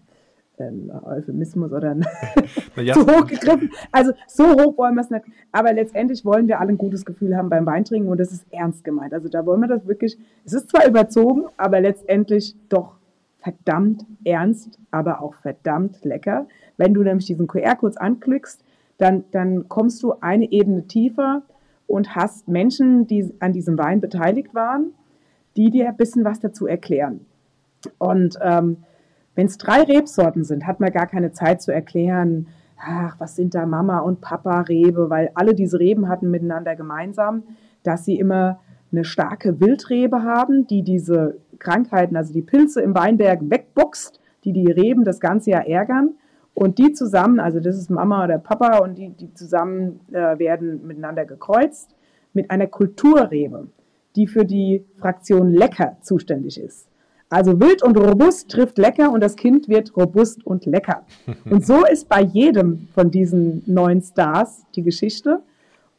[0.61, 2.07] ein Euphemismus oder ein
[2.77, 2.95] ja.
[2.95, 3.71] zu hoch gegriffen.
[3.93, 5.25] Also so hoch wollen wir es nicht.
[5.53, 8.85] Aber letztendlich wollen wir alle ein gutes Gefühl haben beim Weintrinken und das ist ernst
[8.85, 9.13] gemeint.
[9.13, 12.97] Also da wollen wir das wirklich, es ist zwar überzogen, aber letztendlich doch
[13.39, 16.47] verdammt ernst, aber auch verdammt lecker.
[16.77, 18.63] Wenn du nämlich diesen QR-Code anklickst,
[18.99, 21.43] dann, dann kommst du eine Ebene tiefer
[21.87, 24.93] und hast Menschen, die an diesem Wein beteiligt waren,
[25.57, 27.27] die dir ein bisschen was dazu erklären.
[27.99, 28.79] Und ähm,
[29.41, 33.55] Wenn es drei Rebsorten sind, hat man gar keine Zeit zu erklären, ach, was sind
[33.55, 37.45] da Mama und Papa Rebe, weil alle diese Reben hatten miteinander gemeinsam,
[37.83, 38.61] dass sie immer
[38.93, 44.71] eine starke Wildrebe haben, die diese Krankheiten, also die Pilze im Weinberg wegboxt, die die
[44.71, 46.17] Reben das ganze Jahr ärgern.
[46.53, 50.87] Und die zusammen, also das ist Mama oder Papa, und die, die zusammen äh, werden
[50.87, 51.97] miteinander gekreuzt
[52.35, 53.69] mit einer Kulturrebe,
[54.17, 56.90] die für die Fraktion Lecker zuständig ist.
[57.31, 61.07] Also wild und robust trifft lecker und das Kind wird robust und lecker.
[61.51, 65.41] Und so ist bei jedem von diesen neuen Stars die Geschichte.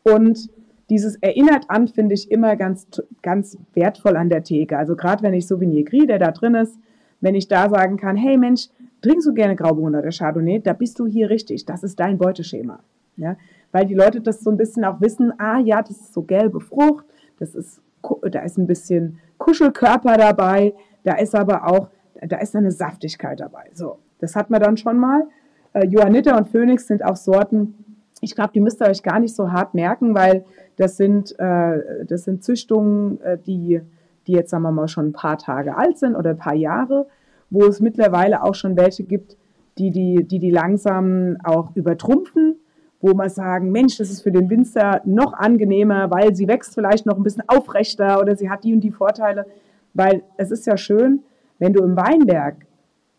[0.04, 0.50] Und
[0.90, 2.86] dieses erinnert an, finde ich immer ganz,
[3.22, 4.78] ganz wertvoll an der Theke.
[4.78, 6.78] Also gerade wenn ich Souvenir Gris, der da drin ist,
[7.22, 8.68] wenn ich da sagen kann, hey Mensch,
[9.02, 11.66] trinkst du gerne Grauburgunder oder Chardonnay, da bist du hier richtig.
[11.66, 12.80] Das ist dein Beuteschema.
[13.16, 13.38] Ja?
[13.72, 16.60] Weil die Leute das so ein bisschen auch wissen, ah ja, das ist so gelbe
[16.60, 17.06] Frucht,
[17.40, 17.82] das ist,
[18.30, 21.90] da ist ein bisschen Kuschelkörper dabei, da ist aber auch,
[22.22, 23.70] da ist eine Saftigkeit dabei.
[23.74, 25.28] So, das hat man dann schon mal.
[25.74, 27.76] Äh, Johanniter und Phoenix sind auch Sorten,
[28.22, 30.46] ich glaube, die müsst ihr euch gar nicht so hart merken, weil
[30.78, 33.82] das sind, äh, das sind Züchtungen, äh, die,
[34.28, 37.08] die jetzt, sagen wir mal, schon ein paar Tage alt sind oder ein paar Jahre,
[37.50, 39.38] wo es mittlerweile auch schon welche gibt,
[39.78, 42.58] die die, die, die langsam auch übertrumpfen,
[43.02, 47.08] wo man sagen, Mensch, das ist für den Winzer noch angenehmer, weil sie wächst vielleicht
[47.08, 49.48] noch ein bisschen aufrechter oder sie hat die und die Vorteile.
[49.94, 51.24] Weil es ist ja schön,
[51.60, 52.66] wenn du im Weinberg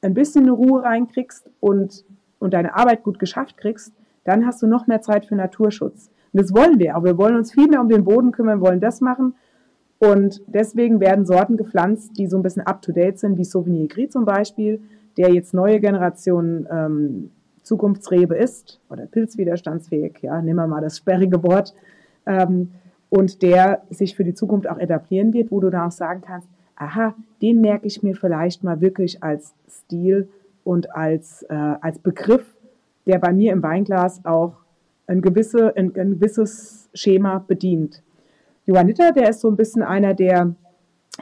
[0.02, 2.04] ein bisschen Ruhe reinkriegst und,
[2.38, 3.92] und deine Arbeit gut geschafft kriegst,
[4.24, 6.10] dann hast du noch mehr Zeit für Naturschutz.
[6.32, 8.80] Und das wollen wir, aber wir wollen uns viel mehr um den Boden kümmern, wollen
[8.80, 9.34] das machen.
[9.98, 14.24] Und deswegen werden Sorten gepflanzt, die so ein bisschen up-to-date sind, wie Sauvigny Gris zum
[14.24, 14.80] Beispiel,
[15.16, 17.30] der jetzt neue Generation ähm,
[17.62, 21.74] Zukunftsrebe ist oder pilzwiderstandsfähig, ja, nehmen wir mal das sperrige Wort,
[22.26, 22.72] ähm,
[23.10, 26.48] und der sich für die Zukunft auch etablieren wird, wo du dann auch sagen kannst,
[26.82, 30.28] aha, den merke ich mir vielleicht mal wirklich als Stil
[30.64, 32.56] und als, äh, als Begriff,
[33.06, 34.54] der bei mir im Weinglas auch
[35.06, 38.02] ein, gewisse, ein, ein gewisses Schema bedient.
[38.66, 40.54] Johanniter, der ist so ein bisschen einer, der,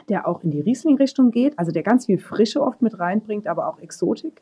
[0.09, 3.67] der auch in die Riesling-Richtung geht, also der ganz viel Frische oft mit reinbringt, aber
[3.67, 4.41] auch Exotik.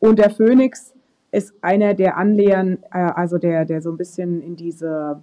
[0.00, 0.92] Und der Phoenix
[1.30, 5.22] ist einer der Anlehren, äh, also der, der so ein bisschen in diese,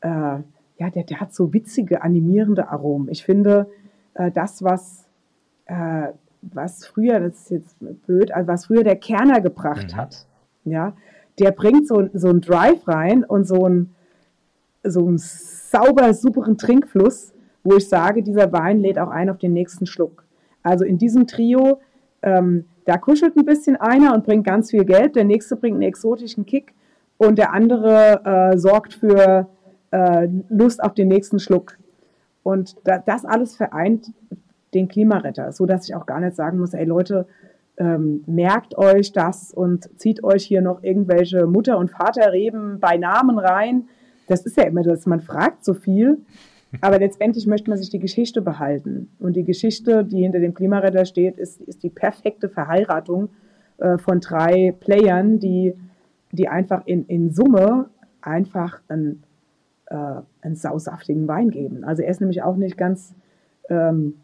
[0.00, 3.08] äh, ja, der, der hat so witzige, animierende Aromen.
[3.10, 3.68] Ich finde,
[4.14, 5.06] äh, das, was,
[5.66, 6.08] äh,
[6.42, 9.96] was früher, das ist jetzt blöd, also was früher der Kerner gebracht mhm.
[9.96, 10.26] hat,
[10.64, 10.94] ja,
[11.38, 13.94] der bringt so, so einen Drive rein und so einen,
[14.82, 19.52] so einen sauber, superen Trinkfluss, wo ich sage, dieser Wein lädt auch ein auf den
[19.52, 20.24] nächsten Schluck.
[20.62, 21.80] Also in diesem Trio,
[22.22, 25.82] ähm, da kuschelt ein bisschen einer und bringt ganz viel Geld, der nächste bringt einen
[25.82, 26.74] exotischen Kick
[27.18, 29.48] und der andere äh, sorgt für
[29.90, 31.76] äh, Lust auf den nächsten Schluck.
[32.50, 34.12] Und da, das alles vereint
[34.74, 37.26] den Klimaretter, so dass ich auch gar nicht sagen muss, ey Leute,
[37.76, 43.38] ähm, merkt euch das und zieht euch hier noch irgendwelche Mutter- und Vaterreben bei Namen
[43.38, 43.88] rein.
[44.26, 46.18] Das ist ja immer das, man fragt so viel,
[46.80, 49.10] aber letztendlich möchte man sich die Geschichte behalten.
[49.20, 53.28] Und die Geschichte, die hinter dem Klimaretter steht, ist, ist die perfekte Verheiratung
[53.78, 55.74] äh, von drei Playern, die,
[56.32, 57.90] die einfach in, in Summe
[58.22, 59.22] einfach einen,
[59.90, 61.84] äh, einen sausaftigen Wein geben.
[61.84, 63.14] Also er ist nämlich auch nicht ganz
[63.68, 64.14] ähm,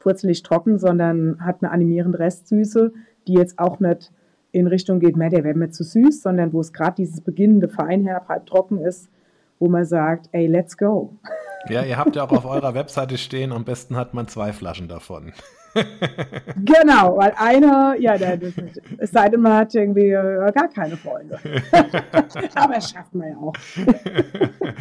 [0.00, 2.92] purzelig trocken, sondern hat eine animierende Restsüße,
[3.28, 4.12] die jetzt auch nicht
[4.52, 7.68] in Richtung geht, mehr, der wäre mir zu süß, sondern wo es gerade dieses beginnende
[7.68, 9.08] Feinherb, halb trocken ist,
[9.60, 11.14] wo man sagt, ey, let's go.
[11.68, 14.88] Ja, ihr habt ja auch auf eurer Webseite stehen, am besten hat man zwei Flaschen
[14.88, 15.32] davon.
[16.56, 18.54] genau, weil eine, ja, der, das,
[18.98, 21.38] es sei denn, man hat irgendwie äh, gar keine Freunde.
[22.54, 23.52] Aber das schafft man ja auch.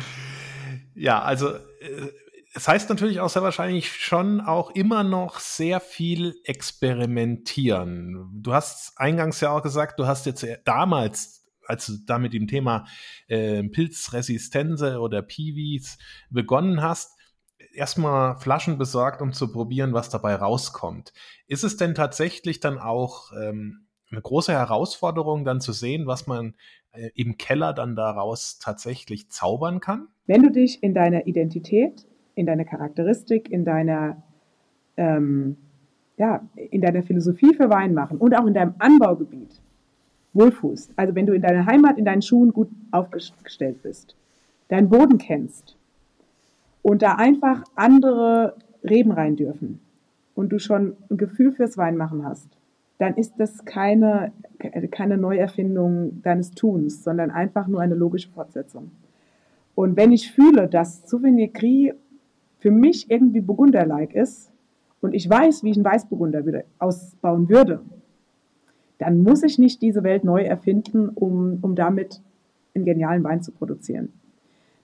[0.96, 2.12] ja, also äh,
[2.56, 8.28] es heißt natürlich auch sehr wahrscheinlich schon auch immer noch sehr viel experimentieren.
[8.34, 11.39] Du hast eingangs ja auch gesagt, du hast jetzt damals,
[11.70, 12.86] als du da mit dem Thema
[13.28, 15.98] äh, Pilzresistenze oder Piwis
[16.30, 17.18] begonnen hast,
[17.74, 21.14] erstmal Flaschen besorgt, um zu probieren, was dabei rauskommt.
[21.48, 26.56] Ist es denn tatsächlich dann auch ähm, eine große Herausforderung, dann zu sehen, was man
[26.92, 30.08] äh, im Keller dann daraus tatsächlich zaubern kann?
[30.26, 32.06] Wenn du dich in deiner Identität
[32.40, 34.24] in deiner Charakteristik, in deiner,
[34.96, 35.58] ähm,
[36.16, 39.62] ja, in deiner Philosophie für Wein machen und auch in deinem Anbaugebiet
[40.34, 40.92] wohlfußt.
[40.96, 44.16] Also wenn du in deiner Heimat, in deinen Schuhen gut aufgestellt bist,
[44.68, 45.76] deinen Boden kennst
[46.82, 49.80] und da einfach andere Reben rein dürfen
[50.36, 52.48] und du schon ein Gefühl fürs Weinmachen hast,
[52.98, 54.32] dann ist das keine,
[54.92, 58.92] keine Neuerfindung deines Tuns, sondern einfach nur eine logische Fortsetzung.
[59.74, 61.94] Und wenn ich fühle, dass Souvenir Gris
[62.60, 64.52] für mich irgendwie Burgunder-like ist
[65.00, 66.44] und ich weiß, wie ich einen Weißburgunder
[66.78, 67.80] ausbauen würde,
[69.00, 72.22] dann muss ich nicht diese Welt neu erfinden, um, um damit
[72.76, 74.14] einen genialen Wein zu produzieren.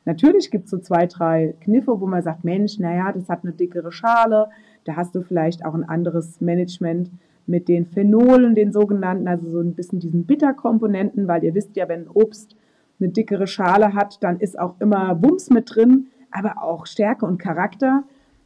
[0.05, 3.53] Natürlich gibt es so zwei, drei Kniffe, wo man sagt, Mensch, naja, das hat eine
[3.53, 4.49] dickere Schale,
[4.85, 7.11] da hast du vielleicht auch ein anderes Management
[7.47, 11.87] mit den Phenolen, den sogenannten, also so ein bisschen diesen Bitterkomponenten, weil ihr wisst ja,
[11.89, 12.55] wenn Obst
[12.99, 17.37] eine dickere Schale hat, dann ist auch immer Wumms mit drin, aber auch Stärke und
[17.37, 18.03] Charakter.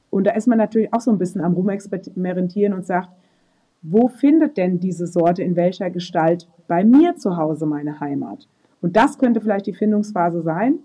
[0.09, 3.09] Und da ist man natürlich auch so ein bisschen am Rumexperimentieren und sagt,
[3.81, 8.47] wo findet denn diese Sorte in welcher Gestalt bei mir zu Hause meine Heimat?
[8.81, 10.79] Und das könnte vielleicht die Findungsphase sein,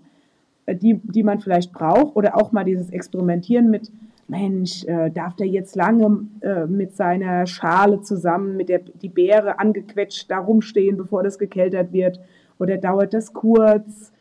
[0.65, 3.91] äh, die, die man vielleicht braucht oder auch mal dieses Experimentieren mit,
[4.27, 9.59] Mensch, äh, darf der jetzt lange äh, mit seiner Schale zusammen, mit der die Beere
[9.59, 12.19] angequetscht da rumstehen, bevor das gekeltert wird?
[12.57, 14.11] Oder dauert das kurz?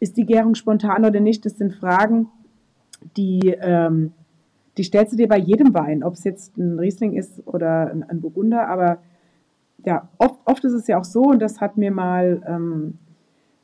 [0.00, 1.46] Ist die Gärung spontan oder nicht?
[1.46, 2.28] Das sind Fragen,
[3.16, 4.12] die, ähm,
[4.76, 8.02] die stellst du dir bei jedem Wein, ob es jetzt ein Riesling ist oder ein,
[8.08, 8.68] ein Burgunder.
[8.68, 8.98] Aber
[9.84, 12.98] ja, oft, oft, ist es ja auch so, und das hat mir mal ähm,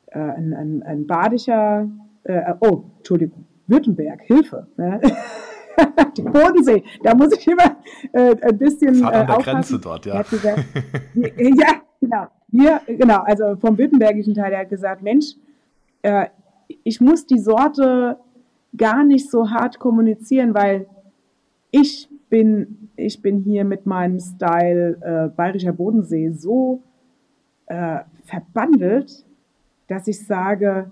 [0.07, 1.89] äh, ein, ein, ein badischer,
[2.23, 4.67] äh, oh, Entschuldigung, Württemberg, Hilfe.
[4.77, 5.01] Ne?
[6.17, 7.77] die Bodensee, da muss ich immer
[8.13, 9.05] äh, ein bisschen.
[9.05, 9.51] Hat an der aufpassen.
[9.53, 10.21] Grenze dort, ja.
[10.21, 10.65] Gesagt,
[11.15, 12.27] ja, genau.
[12.51, 15.35] Hier, genau, also vom württembergischen Teil, der hat gesagt, Mensch,
[16.01, 16.27] äh,
[16.83, 18.17] ich muss die Sorte
[18.75, 20.87] gar nicht so hart kommunizieren, weil
[21.71, 26.83] ich bin, ich bin hier mit meinem Style äh, Bayerischer Bodensee so
[27.67, 29.25] äh, verbandelt,
[29.87, 30.91] dass ich sage,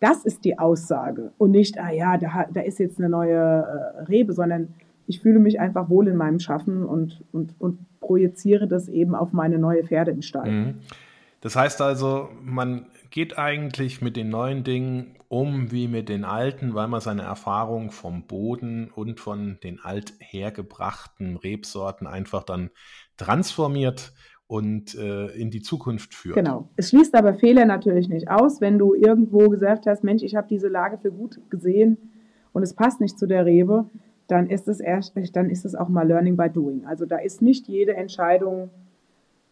[0.00, 4.02] das ist die Aussage und nicht, ah ja, da, da ist jetzt eine neue äh,
[4.04, 4.74] Rebe, sondern
[5.06, 9.32] ich fühle mich einfach wohl in meinem Schaffen und, und, und projiziere das eben auf
[9.32, 10.50] meine neue Pferde im Stall.
[10.50, 10.74] Mhm.
[11.40, 16.74] Das heißt also, man geht eigentlich mit den neuen Dingen um wie mit den alten,
[16.74, 22.70] weil man seine Erfahrung vom Boden und von den althergebrachten Rebsorten einfach dann
[23.16, 24.12] transformiert
[24.46, 26.34] und äh, in die Zukunft führt.
[26.34, 26.70] Genau.
[26.76, 30.48] Es schließt aber Fehler natürlich nicht aus, wenn du irgendwo gesagt hast, Mensch, ich habe
[30.48, 31.98] diese Lage für gut gesehen
[32.52, 33.90] und es passt nicht zu der Rebe,
[34.26, 36.86] dann ist es erst, dann ist es auch mal Learning by Doing.
[36.86, 38.70] Also da ist nicht jede Entscheidung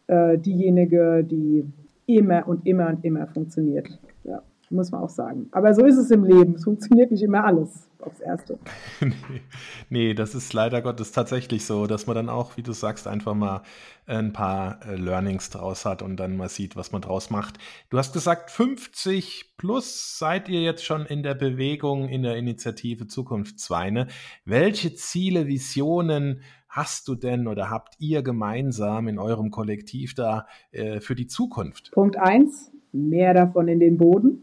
[0.06, 1.64] äh, diejenige, die
[2.06, 3.88] immer und immer und immer funktioniert.
[4.24, 5.48] Ja muss man auch sagen.
[5.52, 6.54] Aber so ist es im Leben.
[6.54, 8.58] Es funktioniert nicht immer alles aufs Erste.
[9.00, 9.42] nee,
[9.90, 13.34] nee, das ist leider Gottes tatsächlich so, dass man dann auch, wie du sagst, einfach
[13.34, 13.62] mal
[14.06, 17.58] ein paar äh, Learnings draus hat und dann mal sieht, was man draus macht.
[17.90, 23.06] Du hast gesagt, 50 plus seid ihr jetzt schon in der Bewegung in der Initiative
[23.06, 24.08] Zukunftsweine.
[24.44, 26.42] Welche Ziele, Visionen
[26.76, 31.90] hast du denn oder habt ihr gemeinsam in eurem Kollektiv da äh, für die Zukunft?
[31.92, 34.42] Punkt eins, mehr davon in den Boden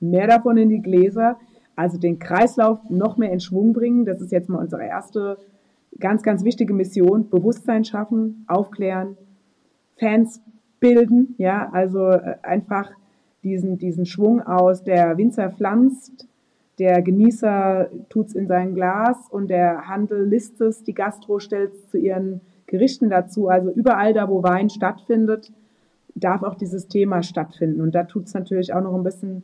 [0.00, 1.38] mehr davon in die Gläser,
[1.76, 4.04] also den Kreislauf noch mehr in Schwung bringen.
[4.04, 5.38] Das ist jetzt mal unsere erste
[5.98, 7.28] ganz, ganz wichtige Mission.
[7.30, 9.16] Bewusstsein schaffen, aufklären,
[9.98, 10.42] Fans
[10.80, 12.90] bilden, ja, also äh, einfach
[13.42, 16.27] diesen, diesen Schwung aus, der Winzer pflanzt,
[16.78, 21.98] der Genießer tut's in sein Glas und der Handel listet es, die Gastro stellt zu
[21.98, 23.48] ihren Gerichten dazu.
[23.48, 25.52] Also überall da, wo Wein stattfindet,
[26.14, 27.80] darf auch dieses Thema stattfinden.
[27.80, 29.42] Und da tut's natürlich auch noch ein bisschen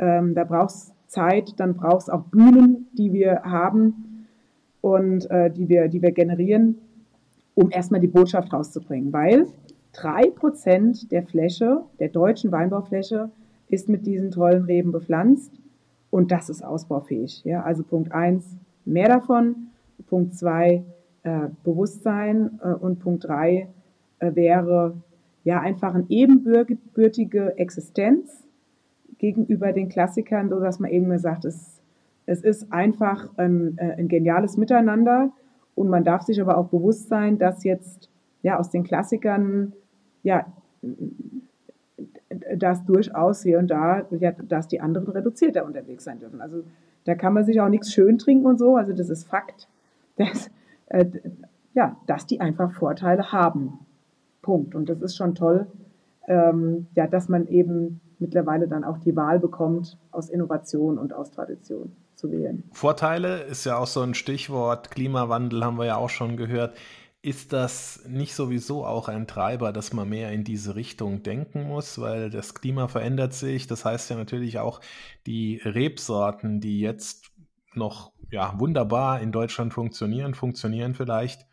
[0.00, 4.26] ähm, da braucht es Zeit, dann braucht es auch Bühnen, die wir haben
[4.80, 6.78] und äh, die, wir, die wir generieren,
[7.54, 9.12] um erstmal die Botschaft rauszubringen.
[9.12, 9.46] Weil
[9.92, 13.30] drei Prozent der Fläche, der deutschen Weinbaufläche,
[13.68, 15.59] ist mit diesen tollen Reben bepflanzt
[16.10, 17.42] und das ist ausbaufähig.
[17.44, 17.62] Ja?
[17.62, 19.68] Also Punkt eins mehr davon.
[20.08, 20.84] Punkt zwei
[21.22, 23.68] äh, Bewusstsein äh, und Punkt drei
[24.18, 24.96] äh, wäre
[25.44, 28.44] ja einfach eine ebenbürtige Existenz
[29.18, 31.80] gegenüber den Klassikern, so dass man eben gesagt, es,
[32.26, 35.30] es ist einfach ein, äh, ein geniales Miteinander
[35.74, 38.10] und man darf sich aber auch bewusst sein, dass jetzt
[38.42, 39.74] ja aus den Klassikern
[40.22, 40.46] ja
[42.56, 44.02] dass durchaus hier und da,
[44.48, 46.40] dass die anderen reduzierter unterwegs sein dürfen.
[46.40, 46.62] Also
[47.04, 48.76] da kann man sich auch nichts schön trinken und so.
[48.76, 49.68] Also das ist Fakt,
[50.16, 50.50] dass,
[50.86, 51.06] äh,
[51.74, 53.80] ja, dass die einfach Vorteile haben.
[54.42, 54.74] Punkt.
[54.74, 55.66] Und das ist schon toll,
[56.26, 61.30] ähm, ja, dass man eben mittlerweile dann auch die Wahl bekommt, aus Innovation und aus
[61.30, 62.62] Tradition zu wählen.
[62.72, 64.90] Vorteile ist ja auch so ein Stichwort.
[64.90, 66.74] Klimawandel haben wir ja auch schon gehört.
[67.22, 72.00] Ist das nicht sowieso auch ein Treiber, dass man mehr in diese Richtung denken muss,
[72.00, 73.66] weil das Klima verändert sich?
[73.66, 74.80] Das heißt ja natürlich auch,
[75.26, 77.30] die Rebsorten, die jetzt
[77.74, 81.46] noch ja, wunderbar in Deutschland funktionieren, funktionieren vielleicht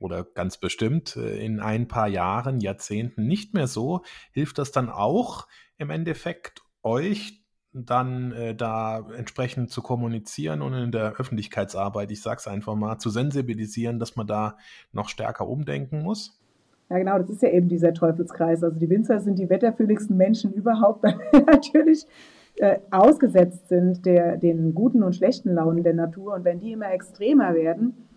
[0.00, 4.02] oder ganz bestimmt äh, in ein paar Jahren, Jahrzehnten nicht mehr so.
[4.32, 5.46] Hilft das dann auch
[5.78, 7.39] im Endeffekt euch
[7.72, 12.98] dann äh, da entsprechend zu kommunizieren und in der Öffentlichkeitsarbeit, ich sage es einfach mal,
[12.98, 14.56] zu sensibilisieren, dass man da
[14.92, 16.40] noch stärker umdenken muss?
[16.88, 18.64] Ja, genau, das ist ja eben dieser Teufelskreis.
[18.64, 21.16] Also die Winzer sind die wetterfühligsten Menschen überhaupt, weil
[21.46, 22.04] natürlich
[22.56, 26.34] äh, ausgesetzt sind der, den guten und schlechten Launen der Natur.
[26.34, 28.08] Und wenn die immer extremer werden,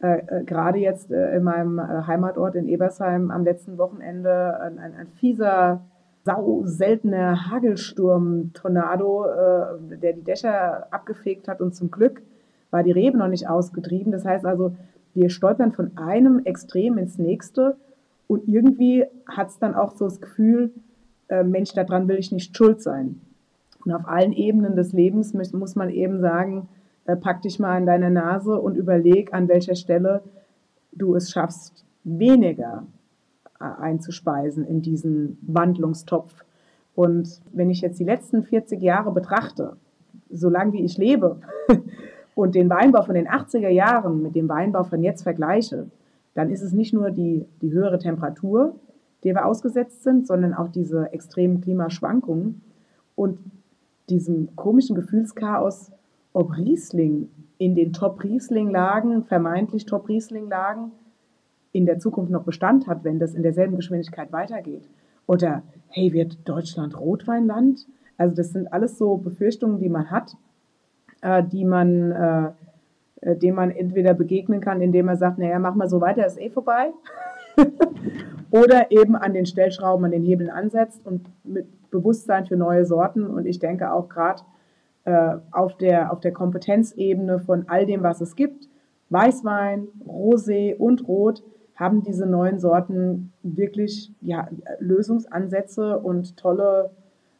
[0.00, 4.78] äh, äh, gerade jetzt äh, in meinem äh, Heimatort in Ebersheim am letzten Wochenende ein,
[4.78, 5.84] ein, ein fieser,
[6.24, 12.22] sau seltener Hagelsturm-Tornado, äh, der die Dächer abgefegt hat und zum Glück
[12.70, 14.12] war die Rebe noch nicht ausgetrieben.
[14.12, 14.76] Das heißt also,
[15.14, 17.76] wir stolpern von einem Extrem ins nächste
[18.28, 20.72] und irgendwie hat es dann auch so das Gefühl,
[21.28, 23.20] äh, Mensch, daran will ich nicht schuld sein.
[23.84, 26.68] Und auf allen Ebenen des Lebens muss, muss man eben sagen,
[27.06, 30.22] äh, pack dich mal an deine Nase und überleg, an welcher Stelle
[30.92, 32.84] du es schaffst, weniger
[33.60, 36.44] einzuspeisen in diesen Wandlungstopf.
[36.94, 39.76] Und wenn ich jetzt die letzten 40 Jahre betrachte,
[40.30, 41.40] so lange wie ich lebe,
[42.34, 45.90] und den Weinbau von den 80er Jahren mit dem Weinbau von jetzt vergleiche,
[46.34, 48.76] dann ist es nicht nur die, die höhere Temperatur,
[49.24, 52.62] der wir ausgesetzt sind, sondern auch diese extremen Klimaschwankungen
[53.14, 53.38] und
[54.08, 55.92] diesem komischen Gefühlschaos,
[56.32, 60.92] ob Riesling in den Top-Riesling-Lagen, vermeintlich Top-Riesling-Lagen,
[61.72, 64.88] in der Zukunft noch Bestand hat, wenn das in derselben Geschwindigkeit weitergeht.
[65.26, 67.86] Oder, hey, wird Deutschland Rotweinland?
[68.16, 70.36] Also das sind alles so Befürchtungen, die man hat,
[71.22, 72.50] äh, die man, äh,
[73.20, 76.40] äh dem man entweder begegnen kann, indem man sagt, naja, mach mal so weiter, ist
[76.40, 76.90] eh vorbei.
[78.50, 83.26] Oder eben an den Stellschrauben, an den Hebeln ansetzt und mit Bewusstsein für neue Sorten.
[83.26, 84.42] Und ich denke auch gerade
[85.04, 88.68] äh, auf, der, auf der Kompetenzebene von all dem, was es gibt,
[89.10, 91.42] Weißwein, Rosé und Rot,
[91.80, 94.48] haben diese neuen Sorten wirklich ja,
[94.80, 96.90] Lösungsansätze und tolle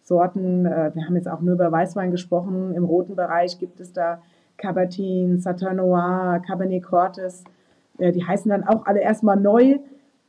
[0.02, 0.64] Sorten.
[0.64, 2.74] Äh, wir haben jetzt auch nur über Weißwein gesprochen.
[2.74, 4.22] Im roten Bereich gibt es da
[4.56, 7.44] Cabertin, Saturnois, Cabernet Cortes.
[7.98, 9.78] Äh, die heißen dann auch alle erstmal neu.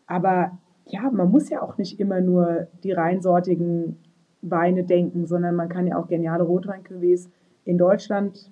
[0.08, 0.52] Aber
[0.86, 3.98] ja, man muss ja auch nicht immer nur die reinsortigen
[4.42, 7.30] Weine denken, sondern man kann ja auch geniale Rotweincuvées
[7.64, 8.52] in Deutschland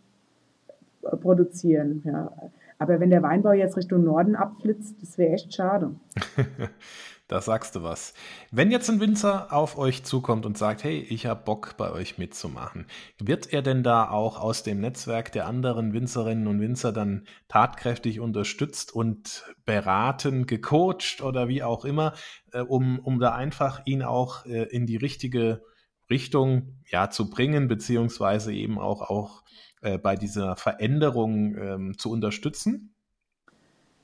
[1.04, 2.02] äh, produzieren.
[2.06, 2.32] Ja.
[2.80, 5.96] Aber wenn der Weinbau jetzt Richtung Norden abflitzt, das wäre echt schade.
[7.28, 8.14] da sagst du was.
[8.52, 12.18] Wenn jetzt ein Winzer auf euch zukommt und sagt, hey, ich habe Bock bei euch
[12.18, 12.88] mitzumachen,
[13.22, 18.22] wird er denn da auch aus dem Netzwerk der anderen Winzerinnen und Winzer dann tatkräftig
[18.22, 22.14] unterstützt und beraten, gecoacht oder wie auch immer,
[22.54, 25.62] äh, um, um da einfach ihn auch äh, in die richtige
[26.10, 29.44] Richtung ja zu bringen, beziehungsweise eben auch, auch
[29.82, 32.94] äh, bei dieser Veränderung ähm, zu unterstützen?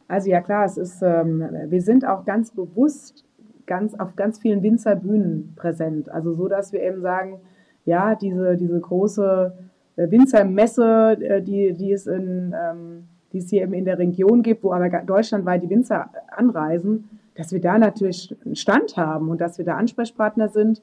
[0.08, 3.26] Also ja klar, es ist, ähm, wir sind auch ganz bewusst
[3.66, 6.10] ganz auf ganz vielen Winzerbühnen präsent.
[6.10, 7.40] Also so, dass wir eben sagen,
[7.86, 9.54] ja, diese, diese große
[9.96, 14.44] äh, Winzermesse, äh, die, die es in, ähm, die es hier eben in der Region
[14.44, 19.42] gibt, wo aber deutschlandweit die Winzer anreisen, dass wir da natürlich einen Stand haben und
[19.42, 20.82] dass wir da Ansprechpartner sind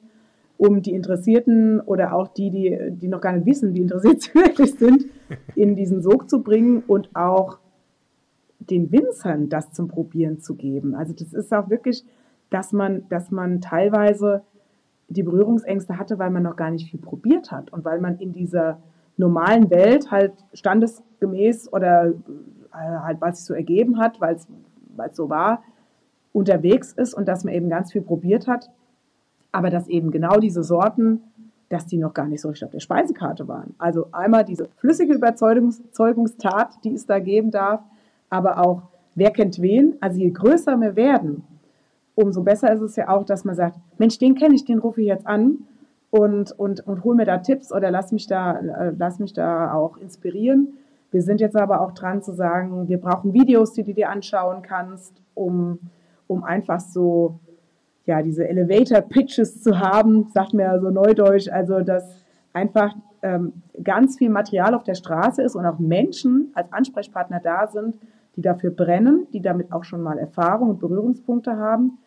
[0.57, 4.33] um die Interessierten oder auch die, die, die noch gar nicht wissen, wie interessiert sie
[4.35, 5.05] wirklich sind,
[5.55, 7.59] in diesen Sog zu bringen und auch
[8.59, 10.95] den Winzern das zum Probieren zu geben.
[10.95, 12.05] Also das ist auch wirklich,
[12.49, 14.43] dass man, dass man teilweise
[15.09, 18.31] die Berührungsängste hatte, weil man noch gar nicht viel probiert hat und weil man in
[18.31, 18.79] dieser
[19.17, 22.13] normalen Welt halt standesgemäß oder äh,
[22.71, 24.47] halt, was sich so ergeben hat, weil es
[25.11, 25.63] so war,
[26.31, 28.71] unterwegs ist und dass man eben ganz viel probiert hat
[29.53, 31.21] aber dass eben genau diese Sorten,
[31.69, 33.73] dass die noch gar nicht so richtig auf der Speisekarte waren.
[33.77, 37.81] Also einmal diese flüssige Überzeugungstat, die es da geben darf,
[38.29, 38.81] aber auch,
[39.15, 39.95] wer kennt wen?
[40.01, 41.43] Also je größer wir werden,
[42.15, 45.01] umso besser ist es ja auch, dass man sagt, Mensch, den kenne ich, den rufe
[45.01, 45.59] ich jetzt an
[46.09, 49.73] und, und, und hol mir da Tipps oder lass mich da, äh, lass mich da
[49.73, 50.73] auch inspirieren.
[51.11, 54.63] Wir sind jetzt aber auch dran zu sagen, wir brauchen Videos, die du dir anschauen
[54.63, 55.79] kannst, um,
[56.27, 57.39] um einfach so
[58.05, 64.29] ja, diese Elevator-Pitches zu haben, sagt mir so neudeutsch, also dass einfach ähm, ganz viel
[64.29, 67.97] Material auf der Straße ist und auch Menschen als Ansprechpartner da sind,
[68.35, 71.99] die dafür brennen, die damit auch schon mal Erfahrung und Berührungspunkte haben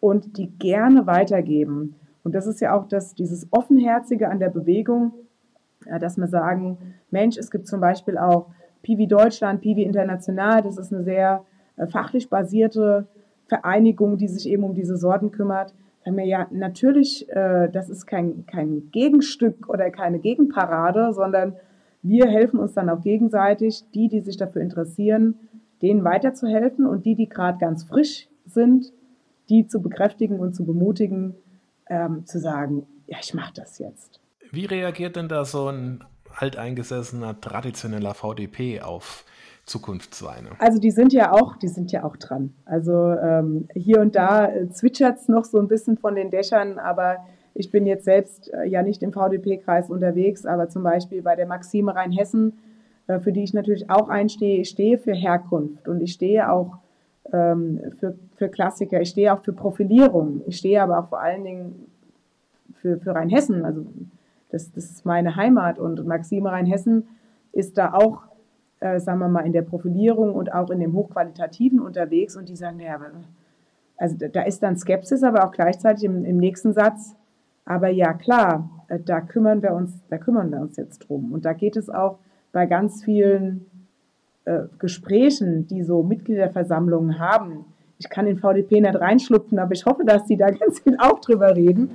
[0.00, 1.96] und die gerne weitergeben.
[2.24, 5.12] Und das ist ja auch das, dieses Offenherzige an der Bewegung,
[5.86, 6.78] ja, dass wir sagen,
[7.10, 8.46] Mensch, es gibt zum Beispiel auch
[8.82, 11.44] Piwi Deutschland, Piwi International, das ist eine sehr
[11.76, 13.08] äh, fachlich basierte
[13.52, 15.74] Vereinigung, die sich eben um diese Sorten kümmert,
[16.06, 21.54] haben wir ja natürlich, äh, das ist kein, kein Gegenstück oder keine Gegenparade, sondern
[22.02, 25.34] wir helfen uns dann auch gegenseitig, die, die sich dafür interessieren,
[25.82, 28.90] denen weiterzuhelfen und die, die gerade ganz frisch sind,
[29.50, 31.34] die zu bekräftigen und zu bemutigen,
[31.90, 34.18] ähm, zu sagen, ja, ich mache das jetzt.
[34.50, 36.02] Wie reagiert denn da so ein
[36.34, 39.26] alteingesessener, traditioneller VDP auf
[39.66, 40.50] Zukunftsweine?
[40.58, 42.52] Also die sind ja auch, die sind ja auch dran.
[42.64, 46.78] Also ähm, hier und da äh, zwitschert es noch so ein bisschen von den Dächern,
[46.78, 47.18] aber
[47.54, 51.46] ich bin jetzt selbst äh, ja nicht im VDP-Kreis unterwegs, aber zum Beispiel bei der
[51.46, 52.58] Maxime Rheinhessen,
[53.06, 54.60] äh, für die ich natürlich auch einstehe.
[54.60, 56.78] Ich stehe für Herkunft und ich stehe auch
[57.32, 61.44] ähm, für, für Klassiker, ich stehe auch für Profilierung, ich stehe aber auch vor allen
[61.44, 61.86] Dingen
[62.80, 63.64] für, für Rheinhessen.
[63.64, 63.86] Also
[64.50, 67.08] das, das ist meine Heimat und Maxime Rheinhessen
[67.52, 68.22] ist da auch,
[68.82, 72.56] äh, sagen wir mal, in der Profilierung und auch in dem Hochqualitativen unterwegs und die
[72.56, 73.00] sagen, naja,
[73.96, 77.14] also da ist dann Skepsis, aber auch gleichzeitig im, im nächsten Satz,
[77.64, 81.32] aber ja klar, äh, da kümmern wir uns, da kümmern wir uns jetzt drum.
[81.32, 82.18] Und da geht es auch
[82.50, 83.66] bei ganz vielen
[84.44, 87.64] äh, Gesprächen, die so Mitgliederversammlungen haben.
[87.98, 91.20] Ich kann in VDP nicht reinschlupfen, aber ich hoffe, dass die da ganz viel auch
[91.20, 91.90] drüber reden.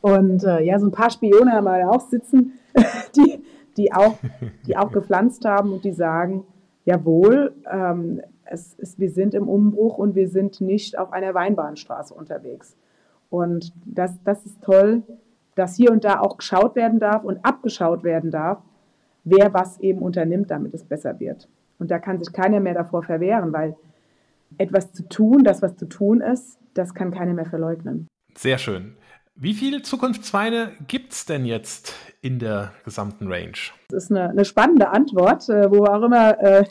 [0.00, 2.52] Und äh, ja, so ein paar Spione haben wir auch sitzen,
[3.16, 3.44] die,
[3.76, 4.18] die, auch,
[4.66, 6.44] die auch gepflanzt haben und die sagen,
[6.84, 12.12] jawohl, ähm, es ist, wir sind im Umbruch und wir sind nicht auf einer Weinbahnstraße
[12.12, 12.76] unterwegs.
[13.28, 15.02] Und das, das ist toll,
[15.54, 18.58] dass hier und da auch geschaut werden darf und abgeschaut werden darf,
[19.24, 21.48] wer was eben unternimmt, damit es besser wird.
[21.78, 23.76] Und da kann sich keiner mehr davor verwehren, weil
[24.58, 28.08] etwas zu tun, das was zu tun ist, das kann keiner mehr verleugnen.
[28.36, 28.96] Sehr schön.
[29.34, 33.56] Wie viele Zukunftsweine gibt es denn jetzt in der gesamten Range?
[33.88, 36.64] Das ist eine, eine spannende Antwort, äh, wo wir auch immer äh,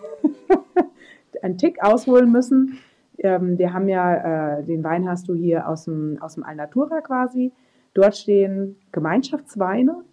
[1.41, 2.77] einen Tick ausholen müssen.
[3.17, 7.01] Ähm, wir haben ja, äh, den Wein hast du hier aus dem, aus dem Alnatura
[7.01, 7.51] quasi.
[7.93, 10.03] Dort stehen Gemeinschaftsweine,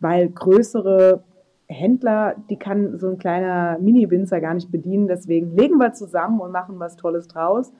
[0.00, 1.22] weil größere
[1.68, 5.06] Händler, die kann so ein kleiner Mini-Winzer gar nicht bedienen.
[5.06, 7.72] Deswegen legen wir zusammen und machen was Tolles draus.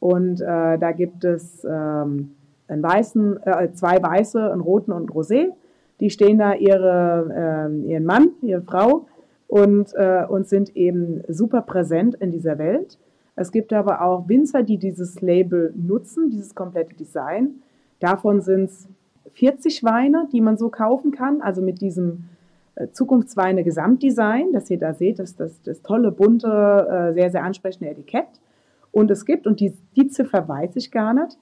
[0.00, 2.32] Und äh, da gibt es ähm,
[2.68, 5.52] einen weißen, äh, zwei weiße, einen roten und einen Rosé.
[6.00, 9.06] Die stehen da ihre, äh, ihren Mann, ihre Frau
[9.48, 12.98] und, äh, und sind eben super präsent in dieser Welt.
[13.36, 17.62] Es gibt aber auch Winzer, die dieses Label nutzen, dieses komplette Design.
[18.00, 18.88] Davon sind es
[19.34, 22.24] 40 Weine, die man so kaufen kann, also mit diesem
[22.74, 27.44] äh, Zukunftsweine Gesamtdesign, das ihr da seht, das, das, das tolle, bunte, äh, sehr, sehr
[27.44, 28.28] ansprechende Etikett.
[28.92, 31.36] Und es gibt, und die, die Ziffer weiß ich gar nicht,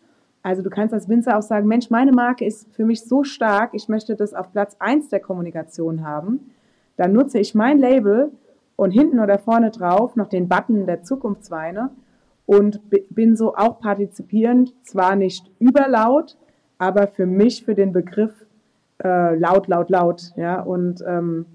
[0.45, 3.70] also du kannst als Winzer auch sagen, Mensch, meine Marke ist für mich so stark,
[3.72, 6.53] ich möchte das auf Platz 1 der Kommunikation haben.
[6.99, 8.30] Dann nutze ich mein Label
[8.76, 11.90] und hinten oder vorne drauf noch den Button der Zukunftsweine
[12.45, 16.36] und bin so auch partizipierend, zwar nicht überlaut,
[16.76, 18.45] aber für mich, für den Begriff
[19.03, 20.32] äh, laut, laut, laut.
[20.36, 21.47] Ja, und ähm,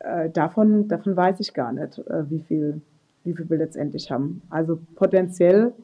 [0.00, 2.80] äh, davon, davon weiß ich gar nicht, äh, wie, viel,
[3.22, 4.42] wie viel wir letztendlich haben.
[4.50, 5.74] Also potenziell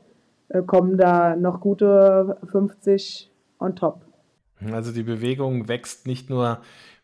[0.66, 4.04] kommen da noch gute 50 on top.
[4.70, 6.60] Also die Bewegung wächst nicht nur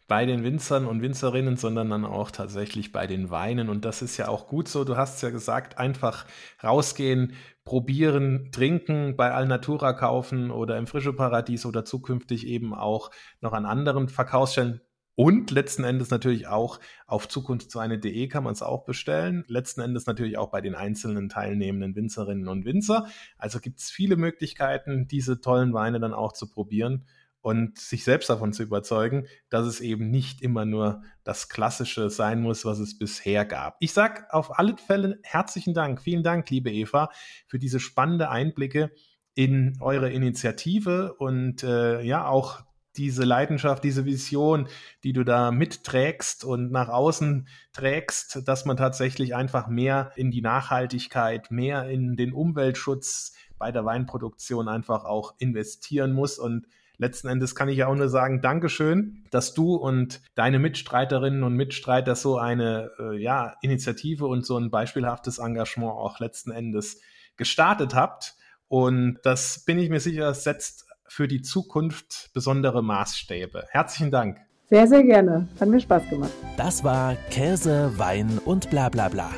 [0.09, 3.69] bei den Winzern und Winzerinnen, sondern dann auch tatsächlich bei den Weinen.
[3.69, 4.85] Und das ist ja auch gut so.
[4.85, 6.25] Du hast es ja gesagt, einfach
[6.65, 7.35] rausgehen,
[7.65, 13.11] probieren, trinken, bei Alnatura kaufen oder im Frische Paradies oder zukünftig eben auch
[13.43, 14.81] noch an anderen Verkaufsstellen.
[15.19, 19.43] Und letzten Endes natürlich auch auf zukunftsweine.de kann man es auch bestellen.
[19.49, 23.09] Letzten Endes natürlich auch bei den einzelnen teilnehmenden Winzerinnen und Winzer.
[23.37, 27.05] Also gibt es viele Möglichkeiten, diese tollen Weine dann auch zu probieren
[27.41, 32.41] und sich selbst davon zu überzeugen, dass es eben nicht immer nur das Klassische sein
[32.41, 33.77] muss, was es bisher gab.
[33.81, 37.11] Ich sage auf alle Fälle herzlichen Dank, vielen Dank, liebe Eva,
[37.49, 38.93] für diese spannende Einblicke
[39.35, 42.68] in eure Initiative und äh, ja auch
[42.99, 44.69] diese Leidenschaft, diese Vision,
[45.05, 50.43] die du da mitträgst und nach außen trägst, dass man tatsächlich einfach mehr in die
[50.43, 56.67] Nachhaltigkeit, mehr in den Umweltschutz bei der Weinproduktion einfach auch investieren muss und
[56.99, 61.55] letzten Endes kann ich ja auch nur sagen, Dankeschön, dass du und deine Mitstreiterinnen und
[61.55, 67.01] Mitstreiter so eine äh, ja, Initiative und so ein beispielhaftes Engagement auch letzten Endes
[67.37, 68.35] gestartet habt.
[68.67, 73.65] Und das bin ich mir sicher, setzt für die Zukunft besondere Maßstäbe.
[73.71, 74.39] Herzlichen Dank.
[74.71, 75.49] Sehr, sehr gerne.
[75.59, 76.31] Hat mir Spaß gemacht.
[76.57, 79.31] Das war Käse, Wein und bla bla bla.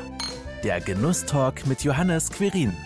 [0.64, 2.77] Der Genusstalk mit Johannes Quirin.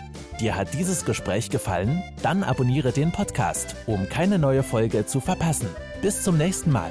[0.40, 2.02] Dir hat dieses Gespräch gefallen?
[2.22, 5.68] Dann abonniere den Podcast, um keine neue Folge zu verpassen.
[6.02, 6.90] Bis zum nächsten Mal.